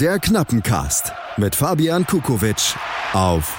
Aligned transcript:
Der 0.00 0.18
Knappencast 0.18 1.12
mit 1.36 1.54
Fabian 1.54 2.06
Kukowitsch 2.06 2.74
auf 3.12 3.54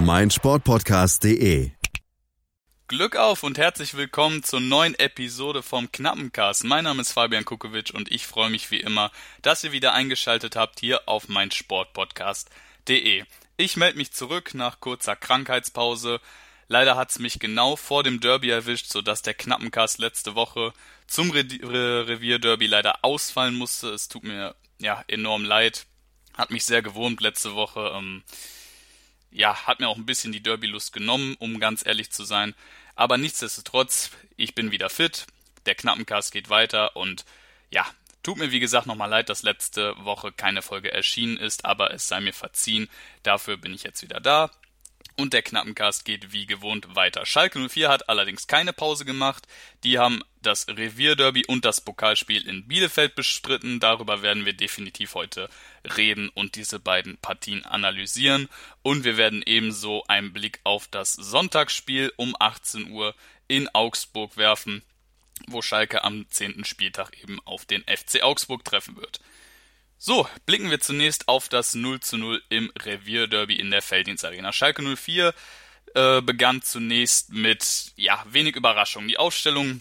meinsportpodcast.de. 0.00 1.72
Glück 2.88 3.16
auf 3.16 3.42
und 3.42 3.58
herzlich 3.58 3.98
willkommen 3.98 4.42
zur 4.42 4.60
neuen 4.60 4.94
Episode 4.94 5.62
vom 5.62 5.92
Knappencast. 5.92 6.64
Mein 6.64 6.84
Name 6.84 7.02
ist 7.02 7.12
Fabian 7.12 7.44
Kukowitsch 7.44 7.90
und 7.90 8.10
ich 8.10 8.26
freue 8.26 8.48
mich 8.48 8.70
wie 8.70 8.80
immer, 8.80 9.10
dass 9.42 9.62
ihr 9.62 9.72
wieder 9.72 9.92
eingeschaltet 9.92 10.56
habt 10.56 10.80
hier 10.80 11.06
auf 11.06 11.28
meinsportpodcast.de. 11.28 13.24
Ich 13.58 13.76
melde 13.76 13.98
mich 13.98 14.14
zurück 14.14 14.54
nach 14.54 14.80
kurzer 14.80 15.16
Krankheitspause. 15.16 16.18
Leider 16.68 16.96
hat's 16.96 17.18
mich 17.18 17.38
genau 17.38 17.76
vor 17.76 18.02
dem 18.02 18.20
Derby 18.20 18.50
erwischt, 18.50 18.86
sodass 18.88 19.22
der 19.22 19.34
Knappencast 19.34 19.98
letzte 19.98 20.34
Woche 20.34 20.72
zum 21.06 21.30
Re 21.30 21.44
Re 21.62 22.08
Revierderby 22.08 22.66
leider 22.66 23.04
ausfallen 23.04 23.54
musste. 23.54 23.90
Es 23.90 24.08
tut 24.08 24.24
mir 24.24 24.56
ja 24.78 25.04
enorm 25.06 25.44
leid. 25.44 25.86
Hat 26.34 26.50
mich 26.50 26.64
sehr 26.64 26.82
gewurmt 26.82 27.20
letzte 27.20 27.54
Woche. 27.54 27.92
Ähm, 27.94 28.24
ja, 29.30 29.66
hat 29.66 29.80
mir 29.80 29.88
auch 29.88 29.96
ein 29.96 30.06
bisschen 30.06 30.32
die 30.32 30.42
Derby-Lust 30.42 30.92
genommen, 30.92 31.36
um 31.38 31.60
ganz 31.60 31.84
ehrlich 31.86 32.10
zu 32.10 32.24
sein. 32.24 32.54
Aber 32.94 33.16
nichtsdestotrotz, 33.16 34.10
ich 34.36 34.54
bin 34.54 34.72
wieder 34.72 34.90
fit. 34.90 35.26
Der 35.66 35.74
Knappencast 35.74 36.32
geht 36.32 36.48
weiter 36.48 36.96
und 36.96 37.24
ja, 37.70 37.86
tut 38.22 38.38
mir 38.38 38.50
wie 38.50 38.60
gesagt 38.60 38.86
nochmal 38.86 39.10
leid, 39.10 39.28
dass 39.28 39.42
letzte 39.42 39.94
Woche 40.04 40.32
keine 40.32 40.62
Folge 40.62 40.92
erschienen 40.92 41.36
ist, 41.36 41.64
aber 41.64 41.92
es 41.92 42.08
sei 42.08 42.20
mir 42.20 42.32
verziehen. 42.32 42.88
Dafür 43.22 43.56
bin 43.56 43.74
ich 43.74 43.82
jetzt 43.82 44.02
wieder 44.02 44.20
da. 44.20 44.50
Und 45.18 45.32
der 45.32 45.40
Knappencast 45.40 46.04
geht 46.04 46.32
wie 46.32 46.44
gewohnt 46.44 46.94
weiter. 46.94 47.24
Schalke 47.24 47.58
04 47.58 47.88
hat 47.88 48.10
allerdings 48.10 48.46
keine 48.46 48.74
Pause 48.74 49.06
gemacht. 49.06 49.46
Die 49.82 49.98
haben 49.98 50.22
das 50.42 50.68
Revierderby 50.68 51.46
und 51.46 51.64
das 51.64 51.80
Pokalspiel 51.80 52.46
in 52.46 52.68
Bielefeld 52.68 53.14
bestritten. 53.14 53.80
Darüber 53.80 54.20
werden 54.20 54.44
wir 54.44 54.52
definitiv 54.52 55.14
heute 55.14 55.48
reden 55.96 56.28
und 56.28 56.54
diese 56.54 56.78
beiden 56.78 57.16
Partien 57.16 57.64
analysieren. 57.64 58.50
Und 58.82 59.04
wir 59.04 59.16
werden 59.16 59.42
ebenso 59.46 60.04
einen 60.06 60.34
Blick 60.34 60.60
auf 60.64 60.86
das 60.86 61.14
Sonntagsspiel 61.14 62.12
um 62.16 62.36
18 62.38 62.90
Uhr 62.90 63.14
in 63.48 63.68
Augsburg 63.74 64.36
werfen, 64.36 64.82
wo 65.46 65.62
Schalke 65.62 66.04
am 66.04 66.28
10. 66.28 66.66
Spieltag 66.66 67.18
eben 67.22 67.40
auf 67.46 67.64
den 67.64 67.82
FC 67.84 68.22
Augsburg 68.22 68.66
treffen 68.66 68.96
wird. 68.96 69.20
So, 69.98 70.28
blicken 70.44 70.70
wir 70.70 70.80
zunächst 70.80 71.26
auf 71.26 71.48
das 71.48 71.74
0 71.74 72.00
zu 72.00 72.18
0 72.18 72.42
im 72.50 72.70
Revierderby 72.78 73.56
in 73.56 73.70
der 73.70 73.80
Felddienst 73.80 74.24
Arena. 74.24 74.52
Schalke 74.52 74.82
04 74.82 75.34
äh, 75.94 76.20
begann 76.20 76.60
zunächst 76.60 77.32
mit, 77.32 77.92
ja, 77.96 78.22
wenig 78.28 78.56
Überraschung. 78.56 79.08
Die 79.08 79.16
Aufstellung 79.16 79.80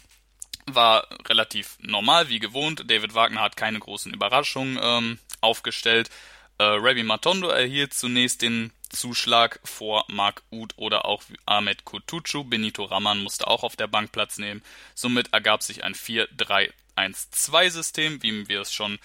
war 0.67 1.05
relativ 1.27 1.77
normal, 1.79 2.29
wie 2.29 2.39
gewohnt. 2.39 2.89
David 2.89 3.13
Wagner 3.13 3.41
hat 3.41 3.57
keine 3.57 3.79
großen 3.79 4.13
Überraschungen 4.13 4.79
ähm, 4.81 5.19
aufgestellt. 5.41 6.09
Äh, 6.57 6.63
Rabbi 6.63 7.03
Matondo 7.03 7.49
erhielt 7.49 7.93
zunächst 7.93 8.41
den 8.41 8.71
Zuschlag 8.89 9.59
vor 9.65 10.05
Mark 10.07 10.43
Uth 10.51 10.75
oder 10.77 11.03
auch 11.03 11.23
Ahmed 11.45 11.83
Kutucu. 11.83 12.45
Benito 12.45 12.85
Raman 12.85 13.21
musste 13.21 13.47
auch 13.47 13.63
auf 13.63 13.75
der 13.75 13.87
Bank 13.87 14.13
Platz 14.13 14.37
nehmen. 14.37 14.63
Somit 14.93 15.33
ergab 15.33 15.61
sich 15.61 15.83
ein 15.83 15.93
4-3-1-2-System, 15.93 18.23
wie 18.23 18.47
wir 18.47 18.61
es 18.61 18.73
schon 18.73 18.97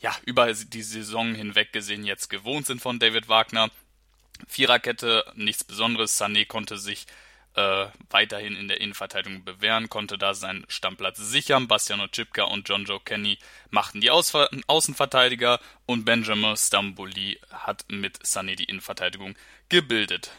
ja, 0.00 0.16
über 0.24 0.52
die 0.52 0.82
Saison 0.82 1.34
hinweg 1.34 1.72
gesehen 1.72 2.04
jetzt 2.04 2.28
gewohnt 2.28 2.66
sind 2.66 2.80
von 2.80 2.98
David 2.98 3.28
Wagner. 3.28 3.70
Viererkette, 4.48 5.24
nichts 5.34 5.64
Besonderes. 5.64 6.18
Sané 6.18 6.46
konnte 6.46 6.78
sich 6.78 7.06
äh, 7.54 7.86
weiterhin 8.08 8.56
in 8.56 8.68
der 8.68 8.80
Innenverteidigung 8.80 9.44
bewähren, 9.44 9.90
konnte 9.90 10.16
da 10.16 10.34
seinen 10.34 10.64
Stammplatz 10.68 11.18
sichern. 11.18 11.68
Bastiano 11.68 12.06
Chipka 12.08 12.44
und 12.44 12.68
John 12.68 12.84
Joe 12.84 13.00
Kenny 13.00 13.38
machten 13.70 14.00
die 14.00 14.10
Ausver 14.10 14.48
Außenverteidiger 14.66 15.60
und 15.84 16.04
Benjamin 16.04 16.56
Stambouli 16.56 17.38
hat 17.50 17.84
mit 17.88 18.18
Sané 18.24 18.56
die 18.56 18.64
Innenverteidigung 18.64 19.36
gebildet. 19.68 20.30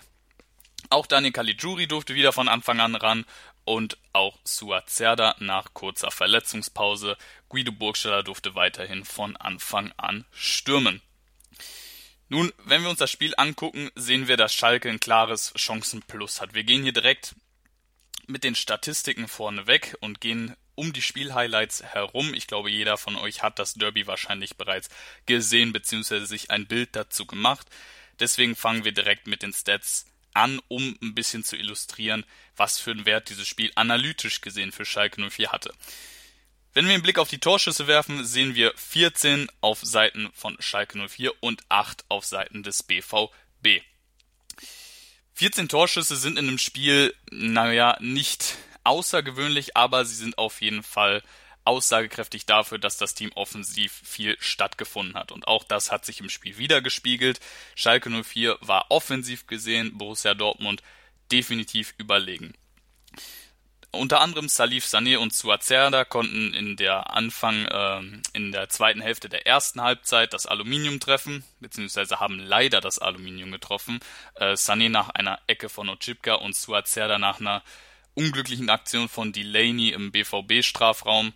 Auch 0.89 1.05
Daniel 1.05 1.31
Caligiuri 1.31 1.87
durfte 1.87 2.15
wieder 2.15 2.33
von 2.33 2.47
Anfang 2.47 2.79
an 2.79 2.95
ran 2.95 3.25
und 3.65 3.97
auch 4.13 4.37
Suazerda 4.43 5.35
nach 5.39 5.73
kurzer 5.73 6.11
Verletzungspause. 6.11 7.17
Guido 7.49 7.71
Burgstaller 7.71 8.23
durfte 8.23 8.55
weiterhin 8.55 9.05
von 9.05 9.37
Anfang 9.37 9.93
an 9.97 10.25
stürmen. 10.31 11.01
Nun, 12.29 12.53
wenn 12.63 12.81
wir 12.81 12.89
uns 12.89 12.99
das 12.99 13.11
Spiel 13.11 13.33
angucken, 13.35 13.89
sehen 13.95 14.27
wir, 14.27 14.37
dass 14.37 14.53
Schalke 14.53 14.89
ein 14.89 15.01
klares 15.01 15.51
Chancenplus 15.55 16.39
hat. 16.39 16.53
Wir 16.53 16.63
gehen 16.63 16.83
hier 16.83 16.93
direkt 16.93 17.35
mit 18.27 18.43
den 18.43 18.55
Statistiken 18.55 19.27
vorneweg 19.27 19.97
und 19.99 20.21
gehen 20.21 20.55
um 20.75 20.93
die 20.93 21.01
Spielhighlights 21.01 21.83
herum. 21.83 22.33
Ich 22.33 22.47
glaube, 22.47 22.71
jeder 22.71 22.97
von 22.97 23.15
euch 23.17 23.43
hat 23.43 23.59
das 23.59 23.73
Derby 23.73 24.07
wahrscheinlich 24.07 24.55
bereits 24.55 24.89
gesehen 25.25 25.73
bzw. 25.73 26.25
sich 26.25 26.49
ein 26.51 26.67
Bild 26.67 26.95
dazu 26.95 27.25
gemacht. 27.25 27.67
Deswegen 28.19 28.55
fangen 28.55 28.85
wir 28.85 28.93
direkt 28.93 29.27
mit 29.27 29.43
den 29.43 29.53
Stats 29.53 30.05
an, 30.33 30.61
um 30.67 30.97
ein 31.01 31.15
bisschen 31.15 31.43
zu 31.43 31.55
illustrieren, 31.55 32.25
was 32.55 32.79
für 32.79 32.91
einen 32.91 33.05
Wert 33.05 33.29
dieses 33.29 33.47
Spiel 33.47 33.71
analytisch 33.75 34.41
gesehen 34.41 34.71
für 34.71 34.85
Schalke 34.85 35.21
04 35.21 35.51
hatte. 35.51 35.73
Wenn 36.73 36.85
wir 36.85 36.93
einen 36.93 37.03
Blick 37.03 37.19
auf 37.19 37.29
die 37.29 37.39
Torschüsse 37.39 37.87
werfen, 37.87 38.23
sehen 38.23 38.55
wir 38.55 38.73
14 38.77 39.49
auf 39.59 39.79
Seiten 39.81 40.29
von 40.33 40.55
Schalke 40.61 40.97
04 40.97 41.33
und 41.41 41.63
8 41.67 42.05
auf 42.07 42.25
Seiten 42.25 42.63
des 42.63 42.83
BVB. 42.83 43.81
14 45.33 45.67
Torschüsse 45.67 46.15
sind 46.15 46.37
in 46.39 46.47
einem 46.47 46.57
Spiel, 46.57 47.13
naja, 47.29 47.97
nicht 47.99 48.55
außergewöhnlich, 48.83 49.75
aber 49.75 50.05
sie 50.05 50.15
sind 50.15 50.37
auf 50.37 50.61
jeden 50.61 50.83
Fall 50.83 51.23
aussagekräftig 51.63 52.45
dafür, 52.45 52.79
dass 52.79 52.97
das 52.97 53.13
Team 53.13 53.31
offensiv 53.35 54.01
viel 54.03 54.35
stattgefunden 54.39 55.15
hat. 55.15 55.31
Und 55.31 55.47
auch 55.47 55.63
das 55.63 55.91
hat 55.91 56.05
sich 56.05 56.19
im 56.19 56.29
Spiel 56.29 56.57
wiedergespiegelt. 56.57 57.39
Schalke 57.75 58.09
04 58.09 58.57
war 58.61 58.87
offensiv 58.89 59.47
gesehen, 59.47 59.97
Borussia 59.97 60.33
Dortmund 60.33 60.81
definitiv 61.31 61.93
überlegen. 61.97 62.53
Unter 63.93 64.21
anderem 64.21 64.47
Salif 64.47 64.85
Sané 64.85 65.17
und 65.17 65.33
Suazerda 65.33 66.05
konnten 66.05 66.53
in 66.53 66.77
der 66.77 67.13
Anfang, 67.13 67.65
äh, 67.65 68.01
in 68.31 68.53
der 68.53 68.69
zweiten 68.69 69.01
Hälfte 69.01 69.27
der 69.27 69.45
ersten 69.45 69.81
Halbzeit 69.81 70.31
das 70.33 70.45
Aluminium 70.45 71.01
treffen, 71.01 71.43
beziehungsweise 71.59 72.21
haben 72.21 72.39
leider 72.39 72.79
das 72.79 72.99
Aluminium 72.99 73.51
getroffen. 73.51 73.99
Äh, 74.35 74.53
Sané 74.53 74.87
nach 74.87 75.09
einer 75.09 75.39
Ecke 75.47 75.67
von 75.67 75.89
Ochipka 75.89 76.35
und 76.35 76.55
Suazerda 76.55 77.19
nach 77.19 77.41
einer 77.41 77.63
unglücklichen 78.13 78.69
Aktion 78.69 79.09
von 79.09 79.33
Delaney 79.33 79.89
im 79.89 80.13
BVB-Strafraum. 80.13 81.33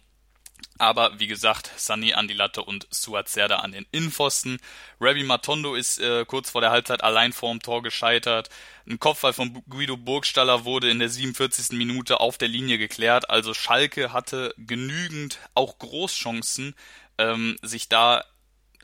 Aber 0.78 1.20
wie 1.20 1.28
gesagt, 1.28 1.72
Sunny 1.78 2.14
an 2.14 2.28
die 2.28 2.34
Latte 2.34 2.62
und 2.62 2.88
Suazerda 2.92 3.58
an 3.58 3.72
den 3.72 3.86
Innenpfosten. 3.92 4.60
Rabbi 5.00 5.24
Matondo 5.24 5.74
ist 5.74 6.00
äh, 6.00 6.26
kurz 6.26 6.50
vor 6.50 6.60
der 6.60 6.72
Halbzeit 6.72 7.02
allein 7.02 7.32
vorm 7.32 7.62
Tor 7.62 7.82
gescheitert. 7.82 8.50
Ein 8.86 9.00
Kopfball 9.00 9.32
von 9.32 9.64
Guido 9.70 9.96
Burgstaller 9.96 10.66
wurde 10.66 10.90
in 10.90 11.00
der 11.00 11.10
47. 11.10 11.78
Minute 11.78 12.20
auf 12.20 12.38
der 12.38 12.50
Linie 12.50 12.78
geklärt. 12.78 13.30
Also 13.30 13.54
Schalke 13.54 14.12
hatte 14.12 14.54
genügend 14.58 15.40
auch 15.54 15.80
Großchancen, 15.80 16.76
ähm, 17.18 17.58
sich 17.62 17.88
da 17.88 18.26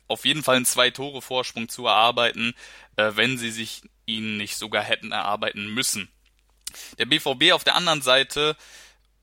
auf 0.07 0.25
jeden 0.25 0.43
Fall 0.43 0.57
einen 0.57 0.65
Zwei-Tore-Vorsprung 0.65 1.67
zu 1.67 1.87
erarbeiten, 1.87 2.53
äh, 2.95 3.11
wenn 3.15 3.37
sie 3.37 3.51
sich 3.51 3.81
ihn 4.05 4.37
nicht 4.37 4.55
sogar 4.55 4.83
hätten 4.83 5.11
erarbeiten 5.11 5.73
müssen. 5.73 6.09
Der 6.99 7.05
BVB 7.05 7.51
auf 7.51 7.65
der 7.65 7.75
anderen 7.75 8.01
Seite 8.01 8.55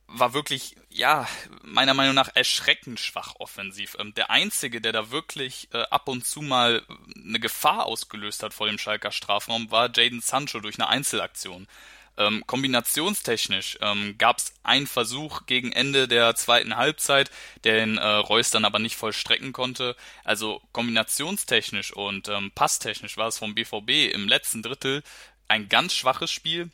war 0.09 0.33
wirklich, 0.33 0.75
ja, 0.89 1.29
meiner 1.63 1.95
Meinung 1.95 2.15
nach 2.15 2.35
erschreckend 2.35 2.99
schwach 2.99 3.35
offensiv. 3.39 3.97
Ähm, 4.01 4.15
der 4.15 4.31
einzige, 4.31 4.81
der 4.81 4.93
da 4.93 5.11
wirklich 5.11 5.69
äh, 5.73 5.83
ab 5.91 6.09
und 6.09 6.27
zu 6.27 6.41
mal 6.41 6.83
eine 7.15 7.39
Gefahr 7.39 7.85
ausgelöst 7.87 8.43
hat 8.43 8.55
vor 8.55 8.67
dem 8.67 8.79
Schalker 8.79 9.13
Strafraum, 9.13 9.71
war 9.71 9.91
Jaden 9.95 10.21
Sancho 10.21 10.61
durch 10.61 10.79
eine 10.79 10.89
Einzelaktion. 10.89 11.69
Ähm, 12.17 12.43
kombinationstechnisch 12.47 13.79
ähm, 13.81 14.17
gab 14.19 14.39
es 14.39 14.53
einen 14.65 14.89
Versuch 14.89 15.47
gegen 15.47 15.71
Ende 15.71 16.09
der 16.09 16.35
zweiten 16.35 16.77
Halbzeit, 16.77 17.31
den 17.65 17.97
äh, 17.99 18.05
Reus 18.05 18.51
dann 18.51 18.65
aber 18.65 18.81
nicht 18.81 18.97
vollstrecken 18.97 19.53
konnte. 19.53 19.95
Also 20.25 20.61
kombinationstechnisch 20.73 21.93
und 21.93 22.29
ähm, 22.29 22.51
passtechnisch 22.55 23.19
war 23.19 23.29
es 23.29 23.39
vom 23.39 23.55
BVB 23.55 24.13
im 24.13 24.27
letzten 24.27 24.63
Drittel 24.63 25.03
ein 25.47 25.69
ganz 25.69 25.95
schwaches 25.95 26.31
Spiel 26.31 26.71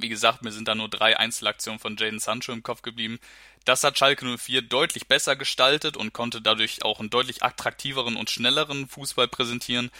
wie 0.00 0.08
gesagt, 0.08 0.42
mir 0.42 0.52
sind 0.52 0.68
da 0.68 0.74
nur 0.74 0.88
drei 0.88 1.18
Einzelaktionen 1.18 1.78
von 1.78 1.96
Jaden 1.96 2.18
Sancho 2.18 2.52
im 2.52 2.62
Kopf 2.62 2.82
geblieben. 2.82 3.18
Das 3.64 3.82
hat 3.84 3.98
Schalke 3.98 4.26
04 4.36 4.62
deutlich 4.62 5.08
besser 5.08 5.36
gestaltet 5.36 5.96
und 5.96 6.12
konnte 6.12 6.40
dadurch 6.42 6.84
auch 6.84 7.00
einen 7.00 7.10
deutlich 7.10 7.42
attraktiveren 7.42 8.16
und 8.16 8.30
schnelleren 8.30 8.86
Fußball 8.88 9.28
präsentieren. 9.28 9.90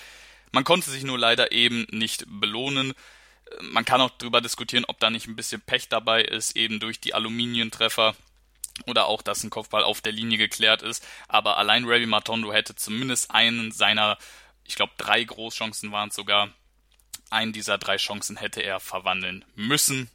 Man 0.53 0.65
konnte 0.65 0.91
sich 0.91 1.03
nur 1.03 1.19
leider 1.19 1.53
eben 1.53 1.87
nicht 1.91 2.25
belohnen. 2.29 2.93
Man 3.61 3.85
kann 3.85 4.01
auch 4.01 4.11
darüber 4.19 4.41
diskutieren, 4.41 4.85
ob 4.87 5.01
da 5.01 5.11
nicht 5.11 5.27
ein 5.27 5.37
bisschen 5.37 5.61
Pech 5.61 5.89
dabei 5.89 6.23
ist, 6.23 6.57
eben 6.57 6.81
durch 6.81 7.01
die 7.01 7.15
Aluminientreffer 7.15 8.15
oder 8.87 9.07
auch, 9.07 9.23
dass 9.23 9.43
ein 9.45 9.51
Kopfball 9.51 9.85
auf 9.85 10.01
der 10.01 10.13
Linie 10.13 10.39
geklärt 10.39 10.83
ist. 10.83 11.07
Aber 11.29 11.57
allein 11.57 11.85
Ravi 11.85 12.07
Matondo 12.07 12.53
hätte 12.53 12.75
zumindest 12.75 13.31
einen 13.31 13.73
seiner, 13.73 14.19
ich 14.65 14.77
glaube, 14.77 14.93
drei 14.97 15.25
Großchancen 15.25 15.93
waren 15.93 16.09
es 16.11 16.17
sogar, 16.17 16.51
einen 17.31 17.53
dieser 17.53 17.79
drei 17.79 17.97
Chancen 17.97 18.37
hätte 18.37 18.61
er 18.61 18.81
verwandeln 18.81 19.45
müssen. 19.55 20.11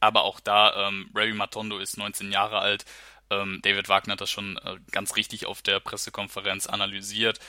Aber 0.00 0.24
auch 0.24 0.40
da, 0.40 0.88
ähm, 0.88 1.10
Ray 1.14 1.32
Matondo 1.32 1.78
ist 1.78 1.96
19 1.96 2.32
Jahre 2.32 2.58
alt, 2.58 2.84
Ähm, 3.30 3.60
David 3.62 3.88
Wagner 3.88 4.12
hat 4.12 4.20
das 4.20 4.30
schon 4.30 4.58
äh, 4.58 4.76
ganz 4.90 5.16
richtig 5.16 5.46
auf 5.46 5.62
der 5.62 5.80
Pressekonferenz 5.80 6.66
analysiert. 6.66 7.40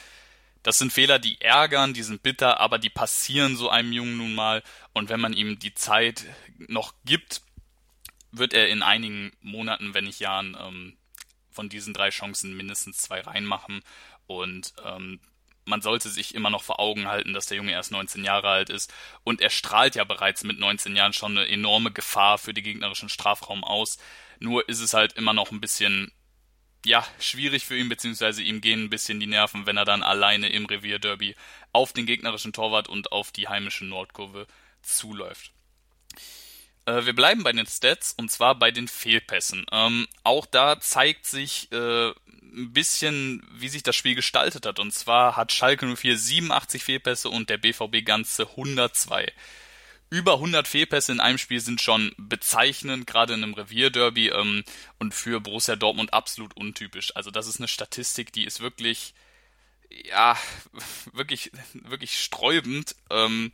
Das 0.61 0.77
sind 0.77 0.93
Fehler, 0.93 1.19
die 1.19 1.41
ärgern, 1.41 1.93
die 1.93 2.03
sind 2.03 2.23
bitter, 2.23 2.61
aber 2.61 2.79
die 2.79 2.89
passieren 2.89 3.57
so 3.57 3.69
einem 3.69 3.91
Jungen 3.91 4.15
nun 4.17 4.33
mal. 4.33 4.63
Und 4.93 5.09
wenn 5.09 5.19
man 5.19 5.33
ihm 5.33 5.59
die 5.59 5.73
Zeit 5.73 6.25
noch 6.57 6.93
gibt, 7.03 7.41
wird 8.31 8.53
er 8.53 8.69
in 8.69 8.81
einigen 8.81 9.33
Monaten, 9.41 9.93
wenn 9.93 10.05
nicht 10.05 10.21
Jahren, 10.21 10.55
ähm, 10.57 10.97
von 11.51 11.67
diesen 11.67 11.93
drei 11.93 12.09
Chancen 12.09 12.55
mindestens 12.55 12.99
zwei 12.99 13.19
reinmachen. 13.19 13.83
Und 14.25 14.73
ähm, 14.85 15.19
man 15.65 15.81
sollte 15.81 16.09
sich 16.09 16.35
immer 16.35 16.49
noch 16.49 16.63
vor 16.63 16.79
Augen 16.79 17.07
halten, 17.07 17.33
dass 17.33 17.47
der 17.47 17.57
Junge 17.57 17.71
erst 17.71 17.91
19 17.91 18.23
Jahre 18.23 18.49
alt 18.49 18.69
ist. 18.69 18.93
Und 19.23 19.41
er 19.41 19.49
strahlt 19.49 19.95
ja 19.95 20.03
bereits 20.03 20.43
mit 20.43 20.59
19 20.59 20.95
Jahren 20.95 21.13
schon 21.13 21.37
eine 21.37 21.47
enorme 21.47 21.91
Gefahr 21.91 22.37
für 22.37 22.53
den 22.53 22.63
gegnerischen 22.63 23.09
Strafraum 23.09 23.63
aus. 23.63 23.97
Nur 24.39 24.67
ist 24.67 24.81
es 24.81 24.93
halt 24.93 25.13
immer 25.13 25.33
noch 25.33 25.51
ein 25.51 25.61
bisschen 25.61 26.11
ja, 26.85 27.05
schwierig 27.19 27.65
für 27.65 27.77
ihn, 27.77 27.87
beziehungsweise 27.87 28.43
ihm 28.43 28.59
gehen 28.59 28.83
ein 28.83 28.89
bisschen 28.89 29.19
die 29.19 29.27
Nerven, 29.27 29.65
wenn 29.65 29.77
er 29.77 29.85
dann 29.85 30.03
alleine 30.03 30.49
im 30.49 30.65
Revierderby 30.65 31.35
auf 31.71 31.93
den 31.93 32.05
gegnerischen 32.05 32.51
Torwart 32.51 32.89
und 32.89 33.11
auf 33.11 33.31
die 33.31 33.47
heimische 33.47 33.85
Nordkurve 33.85 34.47
zuläuft. 34.81 35.53
Äh, 36.85 37.05
wir 37.05 37.13
bleiben 37.13 37.43
bei 37.43 37.51
den 37.51 37.65
Stats 37.65 38.13
und 38.13 38.29
zwar 38.29 38.55
bei 38.55 38.71
den 38.71 38.87
Fehlpässen. 38.87 39.65
Ähm, 39.71 40.07
auch 40.23 40.45
da 40.45 40.79
zeigt 40.79 41.25
sich 41.25 41.71
äh, 41.71 42.09
ein 42.09 42.73
bisschen, 42.73 43.45
wie 43.53 43.69
sich 43.69 43.83
das 43.83 43.95
Spiel 43.95 44.15
gestaltet 44.15 44.65
hat. 44.65 44.79
Und 44.79 44.93
zwar 44.93 45.35
hat 45.35 45.51
Schalke 45.51 45.85
04 45.95 46.17
87 46.17 46.83
Fehlpässe 46.83 47.29
und 47.29 47.49
der 47.49 47.57
BVB 47.57 48.05
ganze 48.05 48.47
102 48.49 49.31
über 50.13 50.33
100 50.33 50.67
Fehlpässe 50.67 51.11
in 51.11 51.19
einem 51.19 51.39
Spiel 51.39 51.59
sind 51.59 51.81
schon 51.81 52.13
bezeichnend, 52.17 53.07
gerade 53.07 53.33
in 53.33 53.43
einem 53.43 53.55
Revierderby 53.55 54.29
ähm, 54.29 54.63
und 54.99 55.15
für 55.15 55.41
Borussia 55.41 55.75
Dortmund 55.75 56.13
absolut 56.13 56.55
untypisch. 56.55 57.15
Also 57.15 57.31
das 57.31 57.47
ist 57.47 57.57
eine 57.57 57.67
Statistik, 57.67 58.31
die 58.31 58.45
ist 58.45 58.59
wirklich, 58.59 59.15
ja, 59.89 60.37
wirklich, 61.13 61.51
wirklich 61.73 62.21
sträubend. 62.21 62.95
Ähm, 63.09 63.53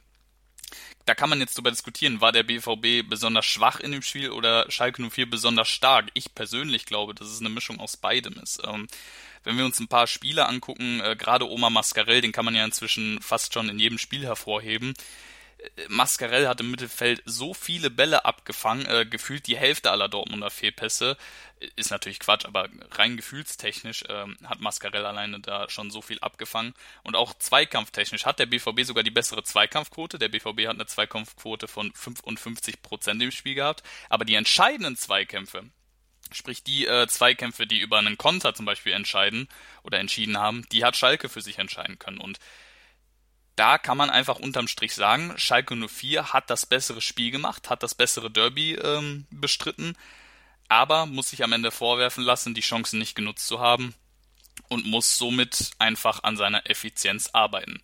da 1.10 1.16
kann 1.16 1.30
man 1.30 1.40
jetzt 1.40 1.58
drüber 1.58 1.72
diskutieren, 1.72 2.22
war 2.22 2.32
der 2.32 2.44
BVB 2.44 3.10
besonders 3.10 3.48
schwach 3.48 3.80
in 3.80 3.92
dem 3.92 4.04
Spiel 4.04 4.30
oder 4.30 4.70
Schalke 4.70 5.02
04 5.02 5.28
besonders 5.28 5.68
stark? 5.68 6.12
Ich 6.14 6.36
persönlich 6.36 6.86
glaube, 6.86 7.16
dass 7.16 7.30
es 7.30 7.40
eine 7.40 7.50
Mischung 7.50 7.80
aus 7.80 7.98
beidem 7.98 8.36
ist. 8.44 8.62
Ähm, 8.64 8.86
wenn 9.44 9.58
wir 9.58 9.66
uns 9.66 9.80
ein 9.80 9.88
paar 9.88 10.06
Spiele 10.06 10.46
angucken, 10.46 11.02
äh, 11.02 11.16
gerade 11.16 11.50
Oma 11.50 11.72
Mascarell, 11.72 12.22
den 12.22 12.32
kann 12.32 12.46
man 12.46 12.54
ja 12.54 12.64
inzwischen 12.64 13.20
fast 13.24 13.56
schon 13.56 13.70
in 13.70 13.80
jedem 13.80 13.98
Spiel 13.98 14.24
hervorheben, 14.24 14.94
Mascarell 15.90 16.48
hat 16.48 16.62
im 16.62 16.72
Mittelfeld 16.72 17.22
so 17.26 17.54
viele 17.54 17.90
Bälle 17.90 18.26
abgefangen, 18.26 18.86
äh, 18.86 19.06
gefühlt 19.06 19.48
die 19.48 19.58
Hälfte 19.58 19.92
aller 19.92 20.08
Dortmunder 20.08 20.50
Fehlpässe. 20.50 21.18
Ist 21.76 21.92
natürlich 21.92 22.20
Quatsch, 22.20 22.46
aber 22.46 22.70
rein 22.92 23.18
gefühlstechnisch 23.18 24.04
äh, 24.04 24.26
hat 24.46 24.62
Mascarell 24.62 25.06
alleine 25.06 25.40
da 25.42 25.70
schon 25.70 25.92
so 25.92 26.02
viel 26.02 26.20
abgefangen. 26.20 26.74
Und 27.04 27.16
auch 27.16 27.34
zweikampftechnisch 27.34 28.26
hat 28.26 28.40
der 28.40 28.46
BVB 28.46 28.84
sogar 28.84 29.04
die 29.04 29.12
bessere 29.12 29.44
Zweikampfquote. 29.44 30.18
Der 30.18 30.30
BVB 30.30 30.68
hat 30.68 30.76
eine 30.76 30.86
Zweikampfquote 30.86 31.68
von 31.68 31.92
55 31.94 32.82
Prozent 32.82 33.22
im 33.22 33.32
Spiel 33.32 33.56
gehabt. 33.56 33.84
Aber 34.10 34.24
die 34.24 34.36
entscheidenden 34.36 34.96
Zweikämpfe, 34.96 35.64
sprich 36.32 36.64
die 36.64 36.86
äh, 36.86 37.08
Zweikämpfe, 37.08 37.68
die 37.68 37.80
über 37.80 37.98
einen 37.98 38.18
Konter 38.18 38.54
zum 38.54 38.66
Beispiel 38.66 38.94
entscheiden 38.94 39.50
oder 39.84 40.00
entschieden 40.00 40.38
haben, 40.38 40.66
die 40.72 40.86
hat 40.86 40.96
Schalke 40.96 41.28
für 41.28 41.42
sich 41.42 41.60
entscheiden 41.60 42.00
können. 42.00 42.22
Und 42.22 42.40
da 43.60 43.78
kann 43.78 43.98
man 43.98 44.10
einfach 44.10 44.40
unterm 44.40 44.70
Strich 44.70 44.96
sagen, 44.96 45.34
Schalke 45.36 45.76
04 45.76 46.32
hat 46.32 46.50
das 46.50 46.66
bessere 46.66 47.02
Spiel 47.02 47.30
gemacht, 47.30 47.70
hat 47.70 47.84
das 47.84 47.94
bessere 47.94 48.32
Derby 48.32 48.76
ähm, 48.76 49.28
bestritten, 49.32 49.98
aber 50.70 51.06
muss 51.06 51.32
sich 51.32 51.44
am 51.44 51.52
Ende 51.52 51.70
vorwerfen 51.70 52.24
lassen, 52.24 52.54
die 52.54 52.62
Chancen 52.62 53.00
nicht 53.00 53.16
genutzt 53.16 53.46
zu 53.46 53.60
haben 53.60 53.94
und 54.70 54.86
muss 54.86 55.18
somit 55.18 55.72
einfach 55.78 56.24
an 56.24 56.38
seiner 56.38 56.70
Effizienz 56.70 57.32
arbeiten. 57.34 57.82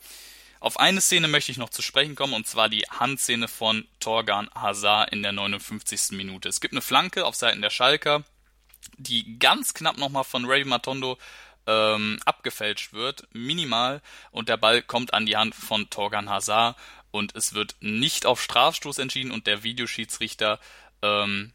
Auf 0.62 0.80
eine 0.80 1.02
Szene 1.02 1.28
möchte 1.28 1.52
ich 1.52 1.58
noch 1.58 1.70
zu 1.70 1.82
sprechen 1.82 2.16
kommen, 2.16 2.34
und 2.34 2.48
zwar 2.48 2.70
die 2.70 2.86
Handszene 2.90 3.50
von 3.50 3.86
Torgan 4.00 4.50
Hazard 4.56 5.12
in 5.12 5.24
der 5.24 5.34
59. 5.34 6.12
Minute. 6.12 6.48
Es 6.48 6.62
gibt 6.62 6.74
eine 6.74 6.82
Flanke 6.82 7.26
auf 7.26 7.36
Seiten 7.36 7.62
der 7.62 7.70
Schalker, 7.70 8.24
die 8.98 9.40
ganz 9.40 9.74
knapp 9.74 9.98
nochmal 9.98 10.24
von 10.24 10.46
Ray 10.46 10.64
Matondo 10.64 11.18
ähm, 11.68 12.20
abgefälscht 12.26 12.94
wird, 12.94 13.28
minimal, 13.34 14.02
und 14.32 14.50
der 14.50 14.58
Ball 14.58 14.82
kommt 14.82 15.14
an 15.14 15.26
die 15.26 15.38
Hand 15.38 15.56
von 15.56 15.90
Torgan 15.90 16.30
Hazard 16.30 16.78
und 17.12 17.36
es 17.36 17.54
wird 17.54 17.76
nicht 17.80 18.26
auf 18.26 18.42
Strafstoß 18.42 19.00
entschieden 19.00 19.32
und 19.32 19.48
der 19.48 19.64
Videoschiedsrichter 19.64 20.60
ähm, 21.02 21.54